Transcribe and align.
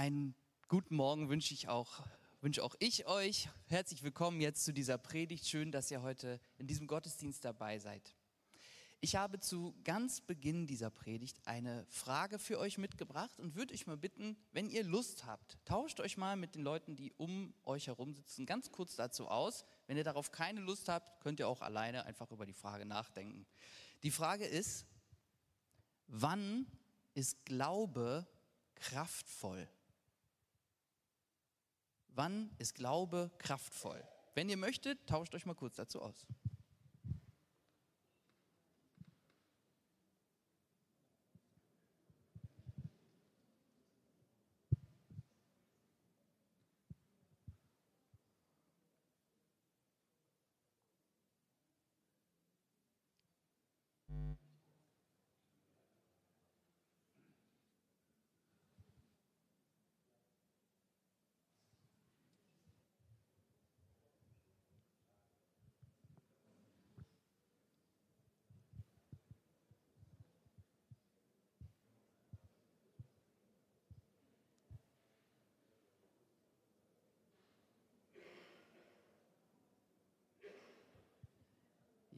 Einen 0.00 0.34
guten 0.68 0.96
Morgen 0.96 1.28
wünsche 1.28 1.52
ich 1.52 1.68
auch, 1.68 2.06
wünsche 2.40 2.64
auch 2.64 2.74
ich 2.78 3.06
euch. 3.06 3.50
Herzlich 3.66 4.02
willkommen 4.02 4.40
jetzt 4.40 4.64
zu 4.64 4.72
dieser 4.72 4.96
Predigt. 4.96 5.46
Schön, 5.46 5.72
dass 5.72 5.90
ihr 5.90 6.00
heute 6.00 6.40
in 6.56 6.66
diesem 6.66 6.86
Gottesdienst 6.86 7.44
dabei 7.44 7.78
seid. 7.78 8.16
Ich 9.02 9.16
habe 9.16 9.40
zu 9.40 9.74
ganz 9.84 10.22
Beginn 10.22 10.66
dieser 10.66 10.88
Predigt 10.88 11.46
eine 11.46 11.84
Frage 11.90 12.38
für 12.38 12.58
euch 12.58 12.78
mitgebracht 12.78 13.38
und 13.38 13.56
würde 13.56 13.74
euch 13.74 13.86
mal 13.86 13.98
bitten, 13.98 14.38
wenn 14.52 14.70
ihr 14.70 14.84
Lust 14.84 15.26
habt, 15.26 15.58
tauscht 15.66 16.00
euch 16.00 16.16
mal 16.16 16.34
mit 16.34 16.54
den 16.54 16.62
Leuten, 16.62 16.96
die 16.96 17.12
um 17.18 17.52
euch 17.64 17.88
herum 17.88 18.14
sitzen, 18.14 18.46
ganz 18.46 18.72
kurz 18.72 18.96
dazu 18.96 19.28
aus. 19.28 19.66
Wenn 19.86 19.98
ihr 19.98 20.04
darauf 20.04 20.32
keine 20.32 20.60
Lust 20.60 20.88
habt, 20.88 21.20
könnt 21.20 21.40
ihr 21.40 21.46
auch 21.46 21.60
alleine 21.60 22.06
einfach 22.06 22.30
über 22.30 22.46
die 22.46 22.54
Frage 22.54 22.86
nachdenken. 22.86 23.44
Die 24.02 24.10
Frage 24.10 24.46
ist, 24.46 24.86
wann 26.06 26.66
ist 27.12 27.44
Glaube 27.44 28.26
kraftvoll? 28.76 29.68
Wann 32.14 32.50
ist 32.58 32.74
Glaube 32.74 33.30
kraftvoll? 33.38 34.02
Wenn 34.34 34.48
ihr 34.48 34.56
möchtet, 34.56 35.06
tauscht 35.06 35.34
euch 35.34 35.46
mal 35.46 35.54
kurz 35.54 35.76
dazu 35.76 36.00
aus. 36.00 36.26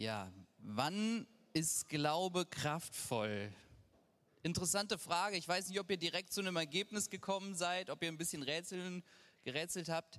Ja, 0.03 0.33
wann 0.58 1.28
ist 1.53 1.89
Glaube 1.89 2.45
kraftvoll? 2.45 3.55
Interessante 4.42 4.98
Frage. 4.98 5.36
Ich 5.36 5.47
weiß 5.47 5.69
nicht, 5.69 5.78
ob 5.78 5.89
ihr 5.92 5.97
direkt 5.97 6.33
zu 6.33 6.41
einem 6.41 6.56
Ergebnis 6.56 7.09
gekommen 7.09 7.55
seid, 7.55 7.89
ob 7.89 8.03
ihr 8.03 8.09
ein 8.09 8.19
bisschen 8.19 8.42
rätseln, 8.42 9.05
gerätselt 9.44 9.89
habt. 9.89 10.19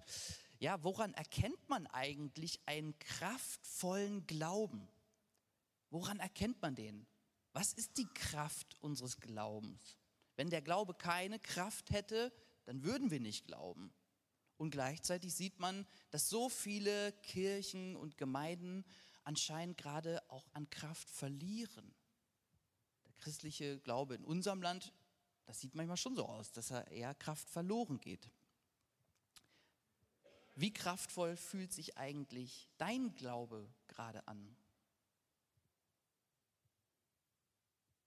Ja, 0.60 0.82
woran 0.86 1.14
erkennt 1.16 1.68
man 1.68 1.86
eigentlich 1.88 2.62
einen 2.66 2.98
kraftvollen 2.98 4.26
Glauben? 4.26 4.88
Woran 5.90 6.22
erkennt 6.22 6.62
man 6.62 6.76
den? 6.76 7.06
Was 7.52 7.74
ist 7.74 7.98
die 7.98 8.08
Kraft 8.14 8.78
unseres 8.80 9.18
Glaubens? 9.18 9.98
Wenn 10.38 10.50
der 10.50 10.62
Glaube 10.62 10.94
keine 10.94 11.40
Kraft 11.40 11.92
hätte, 11.92 12.32
dann 12.64 12.86
würden 12.86 13.12
wir 13.12 13.20
nicht 13.20 13.48
glauben. 13.48 13.94
Und 14.56 14.70
gleichzeitig 14.70 15.34
sieht 15.34 15.60
man, 15.60 15.86
dass 16.10 16.30
so 16.30 16.48
viele 16.48 17.12
Kirchen 17.24 17.98
und 17.98 18.18
Gemeinden 18.18 18.86
anscheinend 19.24 19.78
gerade 19.78 20.22
auch 20.30 20.48
an 20.54 20.70
Kraft 20.70 21.10
verlieren. 21.10 21.94
Der 23.06 23.14
christliche 23.14 23.80
Glaube 23.80 24.16
in 24.16 24.24
unserem 24.24 24.62
Land, 24.62 24.94
das 25.46 25.60
sieht 25.60 25.76
manchmal 25.76 25.98
schon 25.98 26.16
so 26.16 26.26
aus, 26.26 26.52
dass 26.52 26.72
er 26.72 26.90
eher 26.90 27.16
Kraft 27.16 27.50
verloren 27.50 28.00
geht. 28.00 28.30
Wie 30.56 30.72
kraftvoll 30.72 31.36
fühlt 31.36 31.74
sich 31.74 31.98
eigentlich 31.98 32.70
dein 32.78 33.16
Glaube 33.16 33.68
gerade 33.88 34.28
an? 34.28 34.56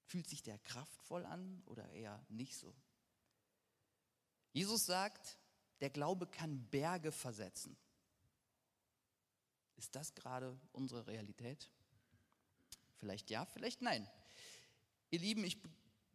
Fühlt 0.05 0.29
sich 0.29 0.43
der 0.43 0.59
kraftvoll 0.61 1.27
an 1.27 1.63
oder 1.67 1.89
eher 1.91 2.25
nicht 2.29 2.57
so? 2.57 2.73
Jesus 4.53 4.87
sagt, 4.87 5.39
der 5.81 5.91
Glaube 5.91 6.27
kann 6.27 6.65
Berge 6.71 7.11
versetzen. 7.11 7.77
Ist 9.77 9.95
das 9.95 10.15
gerade 10.15 10.59
unsere 10.73 11.07
Realität? 11.07 11.71
Vielleicht 12.97 13.31
ja, 13.31 13.45
vielleicht 13.45 13.83
nein. 13.83 14.09
Ihr 15.11 15.21
Lieben, 15.21 15.45
ich 15.45 15.59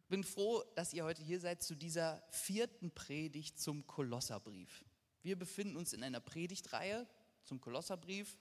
bin 0.08 0.24
froh, 0.24 0.62
dass 0.74 0.92
ihr 0.92 1.04
heute 1.04 1.22
hier 1.22 1.40
seid 1.40 1.62
zu 1.62 1.74
dieser 1.74 2.22
vierten 2.30 2.90
Predigt 2.90 3.58
zum 3.58 3.86
Kolosserbrief. 3.86 4.84
Wir 5.22 5.38
befinden 5.38 5.76
uns 5.76 5.92
in 5.92 6.02
einer 6.02 6.20
Predigtreihe 6.20 7.06
zum 7.44 7.60
Kolosserbrief, 7.60 8.36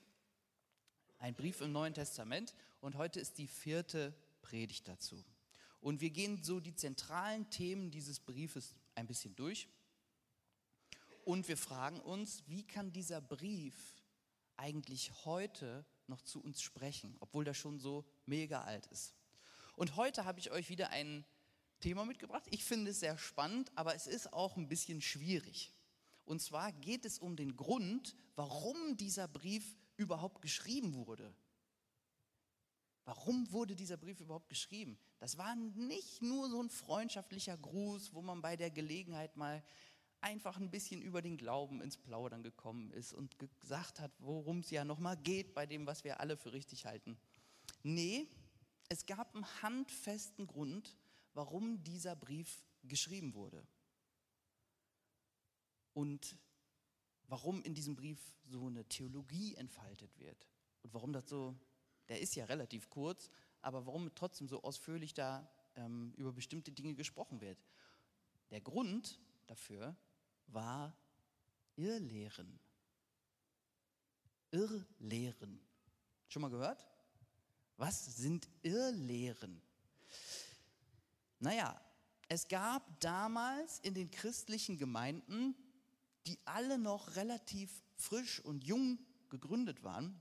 ein 1.19 1.35
Brief 1.35 1.61
im 1.61 1.71
Neuen 1.71 1.93
Testament 1.93 2.55
und 2.81 2.95
heute 2.95 3.19
ist 3.19 3.37
die 3.37 3.47
vierte 3.47 4.13
Predigt 4.41 4.87
dazu. 4.87 5.23
Und 5.79 6.01
wir 6.01 6.09
gehen 6.09 6.43
so 6.43 6.59
die 6.59 6.75
zentralen 6.75 7.49
Themen 7.51 7.91
dieses 7.91 8.19
Briefes 8.19 8.75
ein 8.95 9.07
bisschen 9.07 9.35
durch 9.35 9.69
und 11.23 11.47
wir 11.47 11.57
fragen 11.57 11.99
uns, 11.99 12.43
wie 12.47 12.63
kann 12.63 12.91
dieser 12.91 13.21
Brief 13.21 14.00
eigentlich 14.61 15.11
heute 15.25 15.85
noch 16.05 16.21
zu 16.21 16.39
uns 16.39 16.61
sprechen, 16.61 17.17
obwohl 17.19 17.43
der 17.43 17.55
schon 17.55 17.79
so 17.79 18.05
mega 18.25 18.63
alt 18.63 18.85
ist. 18.87 19.15
Und 19.75 19.95
heute 19.95 20.23
habe 20.23 20.39
ich 20.39 20.51
euch 20.51 20.69
wieder 20.69 20.91
ein 20.91 21.25
Thema 21.79 22.05
mitgebracht. 22.05 22.43
Ich 22.51 22.63
finde 22.63 22.91
es 22.91 22.99
sehr 22.99 23.17
spannend, 23.17 23.71
aber 23.75 23.95
es 23.95 24.05
ist 24.05 24.31
auch 24.33 24.57
ein 24.57 24.67
bisschen 24.67 25.01
schwierig. 25.01 25.73
Und 26.25 26.41
zwar 26.41 26.71
geht 26.71 27.05
es 27.05 27.17
um 27.17 27.35
den 27.35 27.55
Grund, 27.55 28.15
warum 28.35 28.97
dieser 28.97 29.27
Brief 29.27 29.75
überhaupt 29.97 30.43
geschrieben 30.43 30.93
wurde. 30.93 31.33
Warum 33.03 33.51
wurde 33.51 33.75
dieser 33.75 33.97
Brief 33.97 34.19
überhaupt 34.19 34.49
geschrieben? 34.49 34.99
Das 35.19 35.39
war 35.39 35.55
nicht 35.55 36.21
nur 36.21 36.49
so 36.49 36.61
ein 36.61 36.69
freundschaftlicher 36.69 37.57
Gruß, 37.57 38.13
wo 38.13 38.21
man 38.21 38.43
bei 38.43 38.55
der 38.55 38.69
Gelegenheit 38.69 39.35
mal 39.37 39.63
einfach 40.21 40.57
ein 40.57 40.69
bisschen 40.69 41.01
über 41.01 41.21
den 41.21 41.37
Glauben 41.37 41.81
ins 41.81 41.97
Plaudern 41.97 42.43
gekommen 42.43 42.91
ist 42.91 43.13
und 43.13 43.37
gesagt 43.59 43.99
hat, 43.99 44.11
worum 44.19 44.59
es 44.59 44.69
ja 44.69 44.85
nochmal 44.85 45.17
geht 45.17 45.53
bei 45.53 45.65
dem, 45.65 45.85
was 45.85 46.03
wir 46.03 46.19
alle 46.19 46.37
für 46.37 46.53
richtig 46.53 46.85
halten. 46.85 47.17
Nee, 47.83 48.27
es 48.89 49.05
gab 49.05 49.35
einen 49.35 49.45
handfesten 49.61 50.47
Grund, 50.47 50.95
warum 51.33 51.83
dieser 51.83 52.15
Brief 52.15 52.63
geschrieben 52.83 53.33
wurde. 53.33 53.65
Und 55.93 56.37
warum 57.27 57.61
in 57.63 57.73
diesem 57.73 57.95
Brief 57.95 58.19
so 58.45 58.67
eine 58.67 58.85
Theologie 58.85 59.55
entfaltet 59.55 60.17
wird. 60.19 60.47
Und 60.83 60.93
warum 60.93 61.13
das 61.13 61.27
so, 61.27 61.55
der 62.09 62.21
ist 62.21 62.35
ja 62.35 62.45
relativ 62.45 62.89
kurz, 62.89 63.29
aber 63.61 63.85
warum 63.85 64.13
trotzdem 64.15 64.47
so 64.47 64.61
ausführlich 64.61 65.13
da 65.13 65.49
ähm, 65.75 66.13
über 66.17 66.33
bestimmte 66.33 66.71
Dinge 66.71 66.93
gesprochen 66.93 67.41
wird. 67.41 67.57
Der 68.51 68.61
Grund 68.61 69.19
dafür 69.47 69.95
war 70.53 70.95
Irrlehren. 71.75 72.59
Irrlehren. 74.51 75.59
Schon 76.27 76.41
mal 76.41 76.49
gehört? 76.49 76.87
Was 77.77 78.17
sind 78.17 78.47
Irrlehren? 78.61 79.61
Naja, 81.39 81.81
es 82.27 82.47
gab 82.47 82.99
damals 82.99 83.79
in 83.79 83.93
den 83.93 84.11
christlichen 84.11 84.77
Gemeinden, 84.77 85.55
die 86.27 86.39
alle 86.45 86.77
noch 86.77 87.15
relativ 87.15 87.83
frisch 87.95 88.39
und 88.39 88.63
jung 88.63 88.99
gegründet 89.29 89.83
waren, 89.83 90.19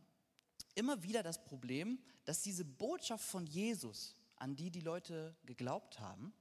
immer 0.75 1.03
wieder 1.03 1.23
das 1.23 1.45
Problem, 1.45 1.99
dass 2.25 2.43
diese 2.43 2.65
Botschaft 2.65 3.25
von 3.25 3.47
Jesus, 3.47 4.15
an 4.37 4.57
die 4.57 4.71
die 4.71 4.81
Leute 4.81 5.37
geglaubt 5.45 5.99
haben, 5.99 6.33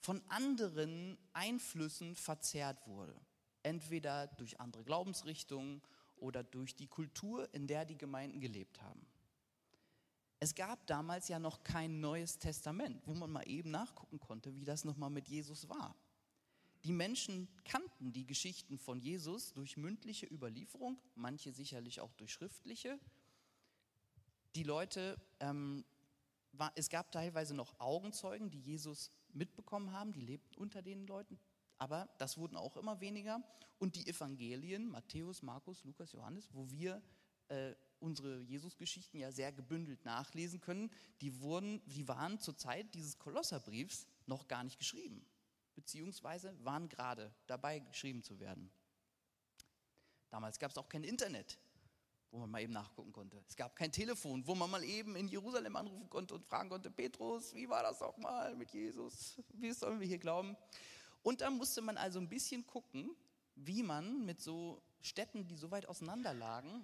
von 0.00 0.22
anderen 0.28 1.18
Einflüssen 1.32 2.14
verzerrt 2.14 2.86
wurde. 2.86 3.14
Entweder 3.62 4.26
durch 4.26 4.58
andere 4.58 4.84
Glaubensrichtungen 4.84 5.82
oder 6.16 6.42
durch 6.42 6.74
die 6.74 6.88
Kultur, 6.88 7.52
in 7.54 7.66
der 7.66 7.84
die 7.84 7.98
Gemeinden 7.98 8.40
gelebt 8.40 8.80
haben. 8.82 9.06
Es 10.38 10.54
gab 10.54 10.86
damals 10.86 11.28
ja 11.28 11.38
noch 11.38 11.62
kein 11.64 12.00
neues 12.00 12.38
Testament, 12.38 13.06
wo 13.06 13.12
man 13.12 13.30
mal 13.30 13.46
eben 13.46 13.70
nachgucken 13.70 14.18
konnte, 14.18 14.54
wie 14.54 14.64
das 14.64 14.84
nochmal 14.84 15.10
mit 15.10 15.28
Jesus 15.28 15.68
war. 15.68 15.94
Die 16.84 16.92
Menschen 16.92 17.46
kannten 17.64 18.12
die 18.12 18.24
Geschichten 18.24 18.78
von 18.78 19.00
Jesus 19.00 19.52
durch 19.52 19.76
mündliche 19.76 20.24
Überlieferung, 20.26 20.98
manche 21.14 21.52
sicherlich 21.52 22.00
auch 22.00 22.14
durch 22.14 22.32
schriftliche. 22.32 22.98
Die 24.54 24.62
Leute 24.62 25.20
ähm, 25.40 25.84
war, 26.52 26.72
es 26.74 26.88
gab 26.88 27.12
teilweise 27.12 27.54
noch 27.54 27.78
Augenzeugen, 27.78 28.50
die 28.50 28.60
Jesus 28.60 29.10
mitbekommen 29.34 29.92
haben, 29.92 30.12
die 30.12 30.20
lebten 30.20 30.54
unter 30.56 30.82
den 30.82 31.06
Leuten, 31.06 31.38
aber 31.78 32.08
das 32.18 32.36
wurden 32.36 32.56
auch 32.56 32.76
immer 32.76 33.00
weniger. 33.00 33.42
Und 33.78 33.96
die 33.96 34.06
Evangelien, 34.06 34.90
Matthäus, 34.90 35.42
Markus, 35.42 35.84
Lukas, 35.84 36.12
Johannes, 36.12 36.52
wo 36.52 36.70
wir 36.70 37.02
äh, 37.48 37.74
unsere 37.98 38.40
Jesusgeschichten 38.42 39.18
ja 39.18 39.32
sehr 39.32 39.52
gebündelt 39.52 40.04
nachlesen 40.04 40.60
können, 40.60 40.90
die, 41.20 41.40
wurden, 41.40 41.82
die 41.86 42.06
waren 42.08 42.38
zur 42.38 42.56
Zeit 42.56 42.94
dieses 42.94 43.18
Kolosserbriefs 43.18 44.06
noch 44.26 44.48
gar 44.48 44.64
nicht 44.64 44.78
geschrieben. 44.78 45.26
beziehungsweise 45.74 46.54
waren 46.64 46.88
gerade 46.88 47.34
dabei, 47.46 47.78
geschrieben 47.78 48.22
zu 48.22 48.38
werden. 48.38 48.70
Damals 50.28 50.58
gab 50.58 50.70
es 50.70 50.78
auch 50.78 50.88
kein 50.88 51.04
Internet, 51.04 51.58
wo 52.30 52.38
man 52.38 52.50
mal 52.50 52.62
eben 52.62 52.72
nachgucken 52.72 53.12
konnte. 53.12 53.42
Es 53.48 53.56
gab 53.56 53.74
kein 53.74 53.90
Telefon, 53.90 54.46
wo 54.46 54.54
man 54.54 54.70
mal 54.70 54.84
eben 54.84 55.16
in 55.16 55.28
Jerusalem 55.28 55.76
anrufen 55.76 56.08
konnte 56.08 56.34
und 56.34 56.44
fragen 56.44 56.68
konnte, 56.68 56.90
Petrus, 56.90 57.54
wie 57.54 57.68
war 57.68 57.82
das 57.82 57.98
doch 57.98 58.16
mal 58.18 58.54
mit 58.54 58.70
Jesus? 58.70 59.40
Wie 59.54 59.72
sollen 59.72 60.00
wir 60.00 60.06
hier 60.06 60.18
glauben? 60.18 60.56
Und 61.22 61.40
da 61.40 61.50
musste 61.50 61.82
man 61.82 61.96
also 61.96 62.18
ein 62.18 62.28
bisschen 62.28 62.66
gucken, 62.66 63.14
wie 63.56 63.82
man 63.82 64.24
mit 64.24 64.40
so 64.40 64.82
Städten, 65.02 65.46
die 65.46 65.56
so 65.56 65.70
weit 65.70 65.86
auseinander 65.86 66.32
lagen, 66.32 66.82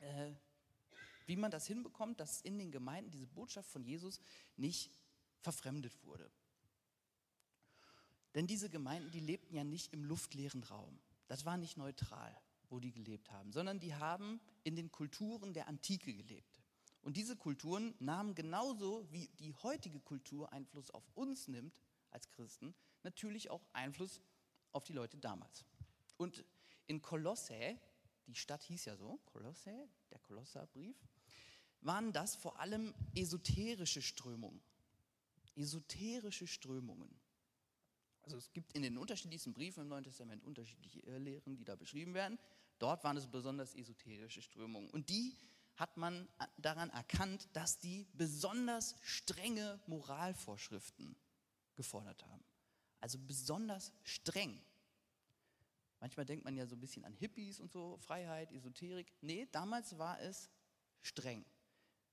äh, 0.00 0.32
wie 1.26 1.36
man 1.36 1.50
das 1.50 1.66
hinbekommt, 1.66 2.20
dass 2.20 2.40
in 2.40 2.58
den 2.58 2.72
Gemeinden 2.72 3.10
diese 3.10 3.26
Botschaft 3.26 3.70
von 3.70 3.84
Jesus 3.84 4.20
nicht 4.56 4.90
verfremdet 5.40 5.92
wurde. 6.04 6.30
Denn 8.34 8.46
diese 8.46 8.68
Gemeinden, 8.68 9.10
die 9.10 9.20
lebten 9.20 9.54
ja 9.54 9.64
nicht 9.64 9.92
im 9.92 10.04
luftleeren 10.04 10.62
Raum. 10.64 10.98
Das 11.26 11.44
war 11.44 11.56
nicht 11.56 11.76
neutral, 11.76 12.34
wo 12.70 12.80
die 12.80 12.92
gelebt 12.92 13.30
haben, 13.30 13.52
sondern 13.52 13.80
die 13.80 13.94
haben 13.94 14.40
in 14.64 14.76
den 14.76 14.90
Kulturen 14.90 15.54
der 15.54 15.68
Antike 15.68 16.14
gelebt. 16.14 16.60
Und 17.02 17.16
diese 17.16 17.36
Kulturen 17.36 17.94
nahmen 18.00 18.34
genauso 18.34 19.10
wie 19.10 19.28
die 19.38 19.54
heutige 19.54 20.00
Kultur 20.00 20.52
Einfluss 20.52 20.90
auf 20.90 21.04
uns 21.14 21.48
nimmt 21.48 21.74
als 22.10 22.28
Christen, 22.30 22.74
natürlich 23.02 23.50
auch 23.50 23.64
Einfluss 23.72 24.20
auf 24.72 24.84
die 24.84 24.92
Leute 24.92 25.16
damals. 25.16 25.64
Und 26.16 26.44
in 26.86 27.00
Kolosse, 27.00 27.78
die 28.26 28.34
Stadt 28.34 28.62
hieß 28.64 28.86
ja 28.86 28.96
so, 28.96 29.18
Kolosse, 29.26 29.88
der 30.10 30.18
Kolosserbrief, 30.18 30.96
waren 31.80 32.12
das 32.12 32.34
vor 32.34 32.58
allem 32.58 32.94
esoterische 33.14 34.02
Strömungen. 34.02 34.60
Esoterische 35.54 36.46
Strömungen. 36.46 37.08
Also 38.22 38.36
es 38.36 38.52
gibt 38.52 38.72
in 38.72 38.82
den 38.82 38.98
unterschiedlichsten 38.98 39.54
Briefen 39.54 39.82
im 39.82 39.88
Neuen 39.88 40.04
Testament 40.04 40.44
unterschiedliche 40.44 41.00
Irrlehren, 41.00 41.56
die 41.56 41.64
da 41.64 41.76
beschrieben 41.76 42.14
werden. 42.14 42.38
Dort 42.78 43.04
waren 43.04 43.16
es 43.16 43.26
besonders 43.26 43.74
esoterische 43.74 44.42
Strömungen. 44.42 44.90
Und 44.90 45.08
die 45.08 45.36
hat 45.76 45.96
man 45.96 46.28
daran 46.56 46.90
erkannt, 46.90 47.48
dass 47.52 47.78
die 47.78 48.06
besonders 48.14 48.96
strenge 49.02 49.80
Moralvorschriften 49.86 51.16
gefordert 51.76 52.26
haben. 52.26 52.44
Also 53.00 53.18
besonders 53.18 53.92
streng. 54.02 54.60
Manchmal 56.00 56.26
denkt 56.26 56.44
man 56.44 56.56
ja 56.56 56.66
so 56.66 56.76
ein 56.76 56.80
bisschen 56.80 57.04
an 57.04 57.14
Hippies 57.14 57.60
und 57.60 57.72
so, 57.72 57.96
Freiheit, 57.98 58.52
Esoterik. 58.52 59.12
Nee, 59.20 59.48
damals 59.52 59.98
war 59.98 60.20
es 60.20 60.50
streng. 61.00 61.44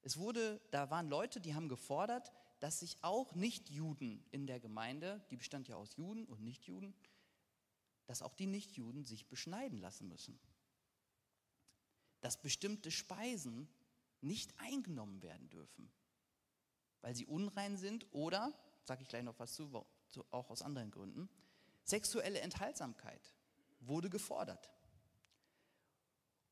Es 0.02 0.18
wurde, 0.18 0.62
da 0.72 0.90
waren 0.92 1.10
Leute, 1.10 1.40
die 1.40 1.56
haben 1.56 1.70
gefordert, 1.70 2.32
dass 2.60 2.80
sich 2.80 2.98
auch 3.02 3.34
Nichtjuden 3.34 4.24
in 4.32 4.48
der 4.48 4.60
Gemeinde, 4.60 5.26
die 5.30 5.38
bestand 5.38 5.68
ja 5.68 5.76
aus 5.76 5.96
Juden 5.96 6.26
und 6.26 6.44
Nichtjuden, 6.44 6.96
dass 8.06 8.22
auch 8.22 8.36
die 8.36 8.48
Nichtjuden 8.48 9.04
sich 9.04 9.28
beschneiden 9.28 9.80
lassen 9.80 10.08
müssen. 10.08 10.40
Dass 12.26 12.42
bestimmte 12.42 12.90
Speisen 12.90 13.70
nicht 14.20 14.60
eingenommen 14.60 15.22
werden 15.22 15.48
dürfen, 15.52 15.92
weil 17.02 17.16
sie 17.16 17.28
unrein 17.28 17.78
sind 17.78 18.08
oder, 18.10 18.52
sage 18.84 19.04
ich 19.04 19.08
gleich 19.08 19.22
noch 19.22 19.38
was 19.38 19.54
zu, 19.54 19.86
auch 20.32 20.50
aus 20.50 20.64
anderen 20.64 20.90
Gründen, 20.90 21.30
sexuelle 21.84 22.40
Enthaltsamkeit 22.40 23.32
wurde 23.80 24.10
gefordert. 24.10 24.72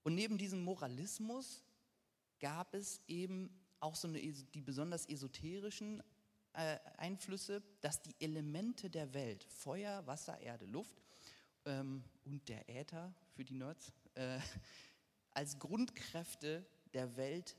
Und 0.03 0.13
neben 0.13 0.37
diesem 0.37 0.63
Moralismus 0.63 1.63
gab 2.39 2.75
es 2.75 3.01
eben 3.07 3.49
auch 3.79 3.95
so 3.95 4.07
eine, 4.07 4.19
die 4.21 4.61
besonders 4.61 5.09
esoterischen 5.09 6.03
äh, 6.53 6.77
Einflüsse, 6.97 7.63
dass 7.81 7.99
die 7.99 8.13
Elemente 8.19 8.91
der 8.91 9.11
Welt, 9.15 9.43
Feuer, 9.45 10.05
Wasser, 10.05 10.39
Erde, 10.39 10.67
Luft 10.67 11.01
ähm, 11.65 12.03
und 12.25 12.47
der 12.47 12.69
Äther 12.69 13.11
für 13.31 13.43
die 13.43 13.55
Nerds, 13.55 13.91
äh, 14.13 14.39
als 15.33 15.59
Grundkräfte 15.59 16.65
der 16.93 17.15
Welt 17.17 17.57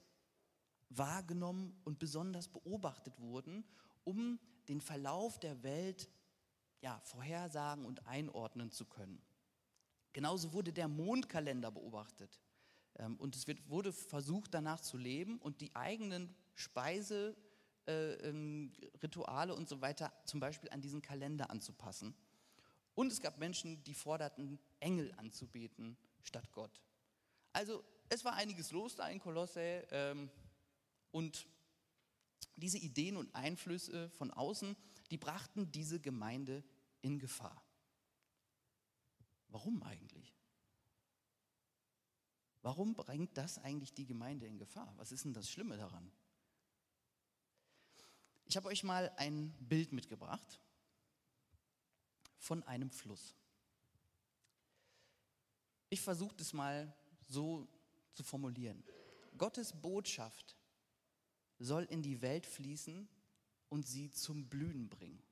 wahrgenommen 0.90 1.76
und 1.84 1.98
besonders 1.98 2.48
beobachtet 2.48 3.20
wurden, 3.20 3.64
um 4.04 4.38
den 4.68 4.80
Verlauf 4.80 5.38
der 5.38 5.62
Welt 5.62 6.08
ja, 6.80 7.00
vorhersagen 7.00 7.84
und 7.84 8.06
einordnen 8.06 8.70
zu 8.70 8.84
können. 8.84 9.20
Genauso 10.12 10.52
wurde 10.52 10.72
der 10.72 10.88
Mondkalender 10.88 11.70
beobachtet. 11.70 12.40
Ähm, 12.96 13.16
und 13.16 13.34
es 13.36 13.46
wird, 13.46 13.68
wurde 13.68 13.92
versucht, 13.92 14.54
danach 14.54 14.80
zu 14.80 14.96
leben 14.96 15.38
und 15.38 15.60
die 15.60 15.74
eigenen 15.74 16.34
Speiserituale 16.54 17.36
äh, 17.86 18.28
ähm, 18.28 18.72
und 19.56 19.68
so 19.68 19.80
weiter 19.80 20.12
zum 20.24 20.40
Beispiel 20.40 20.70
an 20.70 20.80
diesen 20.80 21.02
Kalender 21.02 21.50
anzupassen. 21.50 22.14
Und 22.94 23.10
es 23.10 23.20
gab 23.20 23.38
Menschen, 23.38 23.82
die 23.84 23.94
forderten, 23.94 24.60
Engel 24.78 25.12
anzubeten 25.16 25.96
statt 26.22 26.52
Gott. 26.52 26.80
Also 27.54 27.84
es 28.08 28.24
war 28.24 28.34
einiges 28.34 28.72
los 28.72 28.96
da 28.96 29.08
in 29.08 29.20
Kolosse 29.20 29.86
ähm, 29.90 30.28
und 31.12 31.46
diese 32.56 32.78
Ideen 32.78 33.16
und 33.16 33.34
Einflüsse 33.34 34.10
von 34.10 34.32
außen, 34.32 34.76
die 35.10 35.18
brachten 35.18 35.70
diese 35.70 36.00
Gemeinde 36.00 36.64
in 37.00 37.18
Gefahr. 37.18 37.64
Warum 39.48 39.82
eigentlich? 39.84 40.34
Warum 42.60 42.94
bringt 42.94 43.36
das 43.36 43.58
eigentlich 43.58 43.94
die 43.94 44.06
Gemeinde 44.06 44.46
in 44.46 44.58
Gefahr? 44.58 44.92
Was 44.96 45.12
ist 45.12 45.24
denn 45.24 45.34
das 45.34 45.48
Schlimme 45.48 45.76
daran? 45.76 46.10
Ich 48.46 48.56
habe 48.56 48.68
euch 48.68 48.82
mal 48.82 49.12
ein 49.16 49.54
Bild 49.60 49.92
mitgebracht 49.92 50.60
von 52.36 52.64
einem 52.64 52.90
Fluss. 52.90 53.36
Ich 55.88 56.00
versuche 56.00 56.34
es 56.40 56.52
mal 56.52 56.92
so 57.28 57.68
zu 58.12 58.22
formulieren. 58.22 58.84
Gottes 59.36 59.72
Botschaft 59.72 60.56
soll 61.58 61.84
in 61.84 62.02
die 62.02 62.22
Welt 62.22 62.46
fließen 62.46 63.08
und 63.68 63.86
sie 63.86 64.10
zum 64.10 64.48
Blühen 64.48 64.88
bringen. 64.88 65.22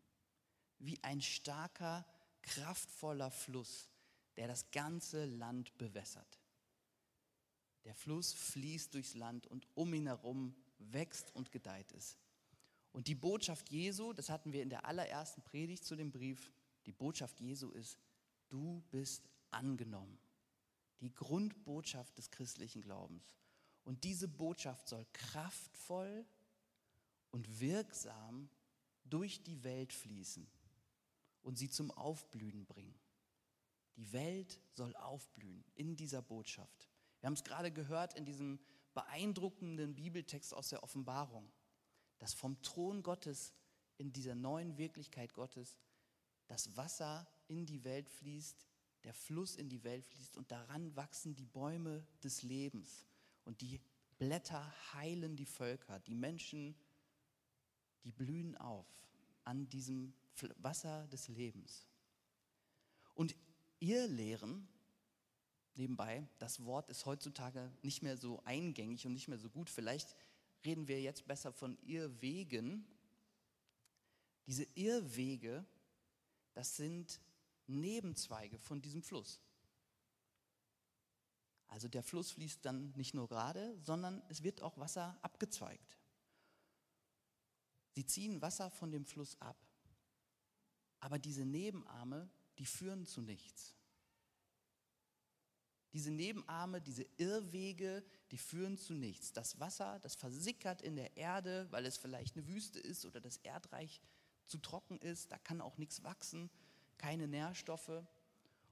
Wie 0.78 1.02
ein 1.02 1.20
starker, 1.20 2.04
kraftvoller 2.42 3.30
Fluss, 3.30 3.88
der 4.36 4.48
das 4.48 4.70
ganze 4.70 5.24
Land 5.26 5.76
bewässert. 5.78 6.40
Der 7.84 7.94
Fluss 7.94 8.32
fließt 8.32 8.94
durchs 8.94 9.14
Land 9.14 9.46
und 9.46 9.66
um 9.74 9.92
ihn 9.94 10.06
herum 10.06 10.54
wächst 10.78 11.34
und 11.34 11.52
gedeiht 11.52 11.92
es. 11.92 12.18
Und 12.92 13.06
die 13.06 13.14
Botschaft 13.14 13.70
Jesu, 13.70 14.12
das 14.12 14.28
hatten 14.28 14.52
wir 14.52 14.62
in 14.62 14.70
der 14.70 14.84
allerersten 14.84 15.42
Predigt 15.42 15.84
zu 15.84 15.96
dem 15.96 16.10
Brief, 16.10 16.52
die 16.86 16.92
Botschaft 16.92 17.40
Jesu 17.40 17.70
ist, 17.70 17.98
du 18.48 18.82
bist 18.90 19.28
angenommen. 19.50 20.18
Die 21.02 21.14
Grundbotschaft 21.14 22.16
des 22.16 22.30
christlichen 22.30 22.80
Glaubens. 22.80 23.34
Und 23.84 24.04
diese 24.04 24.28
Botschaft 24.28 24.88
soll 24.88 25.04
kraftvoll 25.12 26.24
und 27.32 27.60
wirksam 27.60 28.48
durch 29.04 29.42
die 29.42 29.62
Welt 29.64 29.92
fließen 29.92 30.46
und 31.42 31.58
sie 31.58 31.68
zum 31.68 31.90
Aufblühen 31.90 32.64
bringen. 32.64 32.98
Die 33.96 34.12
Welt 34.12 34.60
soll 34.70 34.94
aufblühen 34.96 35.64
in 35.74 35.96
dieser 35.96 36.22
Botschaft. 36.22 36.88
Wir 37.20 37.26
haben 37.26 37.34
es 37.34 37.44
gerade 37.44 37.70
gehört 37.70 38.14
in 38.14 38.24
diesem 38.24 38.58
beeindruckenden 38.94 39.94
Bibeltext 39.94 40.54
aus 40.54 40.68
der 40.68 40.82
Offenbarung, 40.82 41.50
dass 42.18 42.34
vom 42.34 42.60
Thron 42.62 43.02
Gottes 43.02 43.52
in 43.98 44.12
dieser 44.12 44.34
neuen 44.34 44.78
Wirklichkeit 44.78 45.34
Gottes 45.34 45.78
das 46.46 46.76
Wasser 46.76 47.26
in 47.48 47.66
die 47.66 47.84
Welt 47.84 48.08
fließt, 48.08 48.66
der 49.04 49.14
Fluss 49.14 49.56
in 49.56 49.68
die 49.68 49.82
Welt 49.84 50.04
fließt 50.06 50.36
und 50.36 50.50
daran 50.50 50.94
wachsen 50.96 51.34
die 51.34 51.44
Bäume 51.44 52.06
des 52.22 52.42
Lebens 52.42 53.04
und 53.44 53.60
die 53.60 53.80
Blätter 54.18 54.72
heilen 54.94 55.36
die 55.36 55.46
Völker, 55.46 55.98
die 56.00 56.14
Menschen, 56.14 56.76
die 58.04 58.12
blühen 58.12 58.56
auf 58.56 58.86
an 59.44 59.68
diesem 59.68 60.12
Wasser 60.58 61.06
des 61.08 61.28
Lebens. 61.28 61.86
Und 63.14 63.34
ihr 63.80 64.06
Lehren 64.06 64.68
nebenbei, 65.74 66.28
das 66.38 66.64
Wort 66.64 66.88
ist 66.88 67.06
heutzutage 67.06 67.72
nicht 67.82 68.02
mehr 68.02 68.16
so 68.16 68.40
eingängig 68.44 69.06
und 69.06 69.12
nicht 69.12 69.28
mehr 69.28 69.38
so 69.38 69.50
gut. 69.50 69.68
Vielleicht 69.68 70.14
reden 70.64 70.86
wir 70.86 71.00
jetzt 71.00 71.26
besser 71.26 71.52
von 71.52 71.76
Irrwegen. 71.82 72.86
Diese 74.46 74.66
Irrwege, 74.74 75.64
das 76.54 76.76
sind 76.76 77.20
Nebenzweige 77.66 78.58
von 78.58 78.80
diesem 78.80 79.02
Fluss. 79.02 79.40
Also 81.68 81.88
der 81.88 82.02
Fluss 82.02 82.32
fließt 82.32 82.64
dann 82.64 82.92
nicht 82.92 83.14
nur 83.14 83.28
gerade, 83.28 83.78
sondern 83.80 84.22
es 84.28 84.42
wird 84.42 84.60
auch 84.60 84.76
Wasser 84.76 85.18
abgezweigt. 85.22 85.98
Sie 87.94 88.04
ziehen 88.04 88.42
Wasser 88.42 88.70
von 88.70 88.90
dem 88.90 89.06
Fluss 89.06 89.40
ab. 89.40 89.56
Aber 91.00 91.18
diese 91.18 91.44
Nebenarme, 91.44 92.30
die 92.58 92.66
führen 92.66 93.06
zu 93.06 93.22
nichts. 93.22 93.74
Diese 95.92 96.10
Nebenarme, 96.10 96.80
diese 96.80 97.06
Irrwege, 97.18 98.04
die 98.30 98.38
führen 98.38 98.78
zu 98.78 98.94
nichts. 98.94 99.32
Das 99.32 99.60
Wasser, 99.60 99.98
das 100.00 100.14
versickert 100.14 100.80
in 100.80 100.96
der 100.96 101.16
Erde, 101.16 101.66
weil 101.70 101.84
es 101.84 101.98
vielleicht 101.98 102.36
eine 102.36 102.46
Wüste 102.46 102.80
ist 102.80 103.04
oder 103.04 103.20
das 103.20 103.38
Erdreich 103.38 104.00
zu 104.46 104.58
trocken 104.58 104.98
ist, 104.98 105.32
da 105.32 105.38
kann 105.38 105.60
auch 105.60 105.76
nichts 105.76 106.02
wachsen, 106.02 106.50
keine 107.02 107.26
Nährstoffe. 107.26 108.04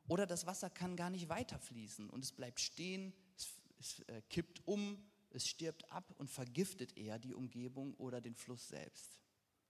Oder 0.06 0.24
das 0.24 0.46
Wasser 0.46 0.70
kann 0.70 0.96
gar 0.96 1.10
nicht 1.10 1.28
weiterfließen 1.28 2.08
und 2.08 2.24
es 2.24 2.32
bleibt 2.32 2.60
stehen, 2.60 3.12
es, 3.36 3.48
es 3.78 4.00
äh, 4.08 4.22
kippt 4.30 4.66
um, 4.66 5.04
es 5.30 5.48
stirbt 5.48 5.90
ab 5.90 6.14
und 6.18 6.30
vergiftet 6.30 6.96
eher 6.96 7.18
die 7.18 7.34
Umgebung 7.34 7.94
oder 7.94 8.20
den 8.20 8.36
Fluss 8.36 8.68
selbst. 8.68 9.20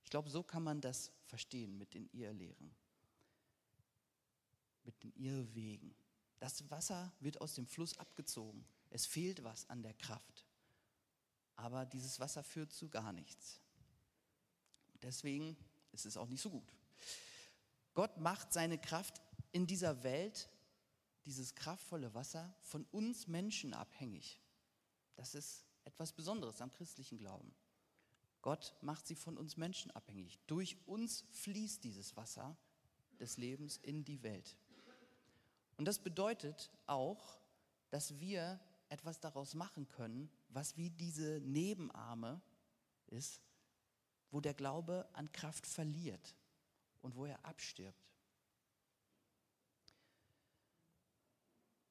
Ich 0.05 0.11
glaube, 0.11 0.29
so 0.29 0.43
kann 0.43 0.63
man 0.63 0.81
das 0.81 1.11
verstehen 1.25 1.79
mit 1.79 1.95
den 1.95 2.09
Irrlehren, 2.13 2.75
mit 4.85 5.03
den 5.03 5.13
Irrwegen. 5.15 5.95
Das 6.39 6.71
Wasser 6.71 7.13
wird 7.21 7.41
aus 7.41 7.55
dem 7.55 7.67
Fluss 7.67 7.99
abgezogen. 7.99 8.65
Es 8.91 9.07
fehlt 9.07 9.43
was 9.43 9.69
an 9.71 9.83
der 9.83 9.95
Kraft. 9.95 10.47
Aber 11.57 11.87
dieses 11.87 12.21
Wasser 12.21 12.43
führt 12.43 12.73
zu 12.73 12.89
gar 12.89 13.13
nichts. 13.13 13.61
Deswegen 15.03 15.57
ist 15.93 16.07
es 16.07 16.17
auch 16.17 16.29
nicht 16.29 16.41
so 16.41 16.51
gut. 16.51 16.75
Gott 17.95 18.19
macht 18.19 18.53
seine 18.53 18.79
Kraft 18.79 19.21
in 19.53 19.67
dieser 19.67 20.03
Welt, 20.03 20.49
dieses 21.25 21.55
kraftvolle 21.55 22.15
Wasser, 22.15 22.55
von 22.63 22.85
uns 22.93 23.27
Menschen 23.27 23.75
abhängig. 23.75 24.41
Das 25.17 25.35
ist 25.35 25.67
etwas 25.85 26.13
Besonderes 26.13 26.61
am 26.61 26.73
christlichen 26.73 27.19
Glauben. 27.19 27.55
Gott 28.43 28.75
macht 28.81 29.07
sie 29.07 29.17
von 29.17 29.37
uns 29.37 29.57
Menschen 29.57 29.91
abhängig. 29.91 30.41
Durch 30.47 30.79
uns 30.87 31.25
fließt 31.33 31.85
dieses 31.85 32.17
Wasser 32.17 32.57
des 33.19 33.37
Lebens 33.37 33.77
in 33.77 34.05
die 34.05 34.23
Welt. 34.23 34.57
Und 35.77 35.85
das 35.87 35.99
bedeutet 35.99 36.71
auch, 36.87 37.39
dass 37.91 38.19
wir 38.19 38.61
etwas 38.89 39.21
daraus 39.21 39.55
machen 39.55 39.89
können, 39.89 40.31
was 40.49 40.77
wie 40.77 40.91
diese 40.91 41.41
Nebenarme 41.41 42.41
ist, 43.09 43.43
wo 44.31 44.41
der 44.41 44.55
Glaube 44.55 45.09
an 45.13 45.31
Kraft 45.33 45.67
verliert 45.67 46.35
und 47.03 47.17
wo 47.17 47.27
er 47.27 47.45
abstirbt. 47.45 48.11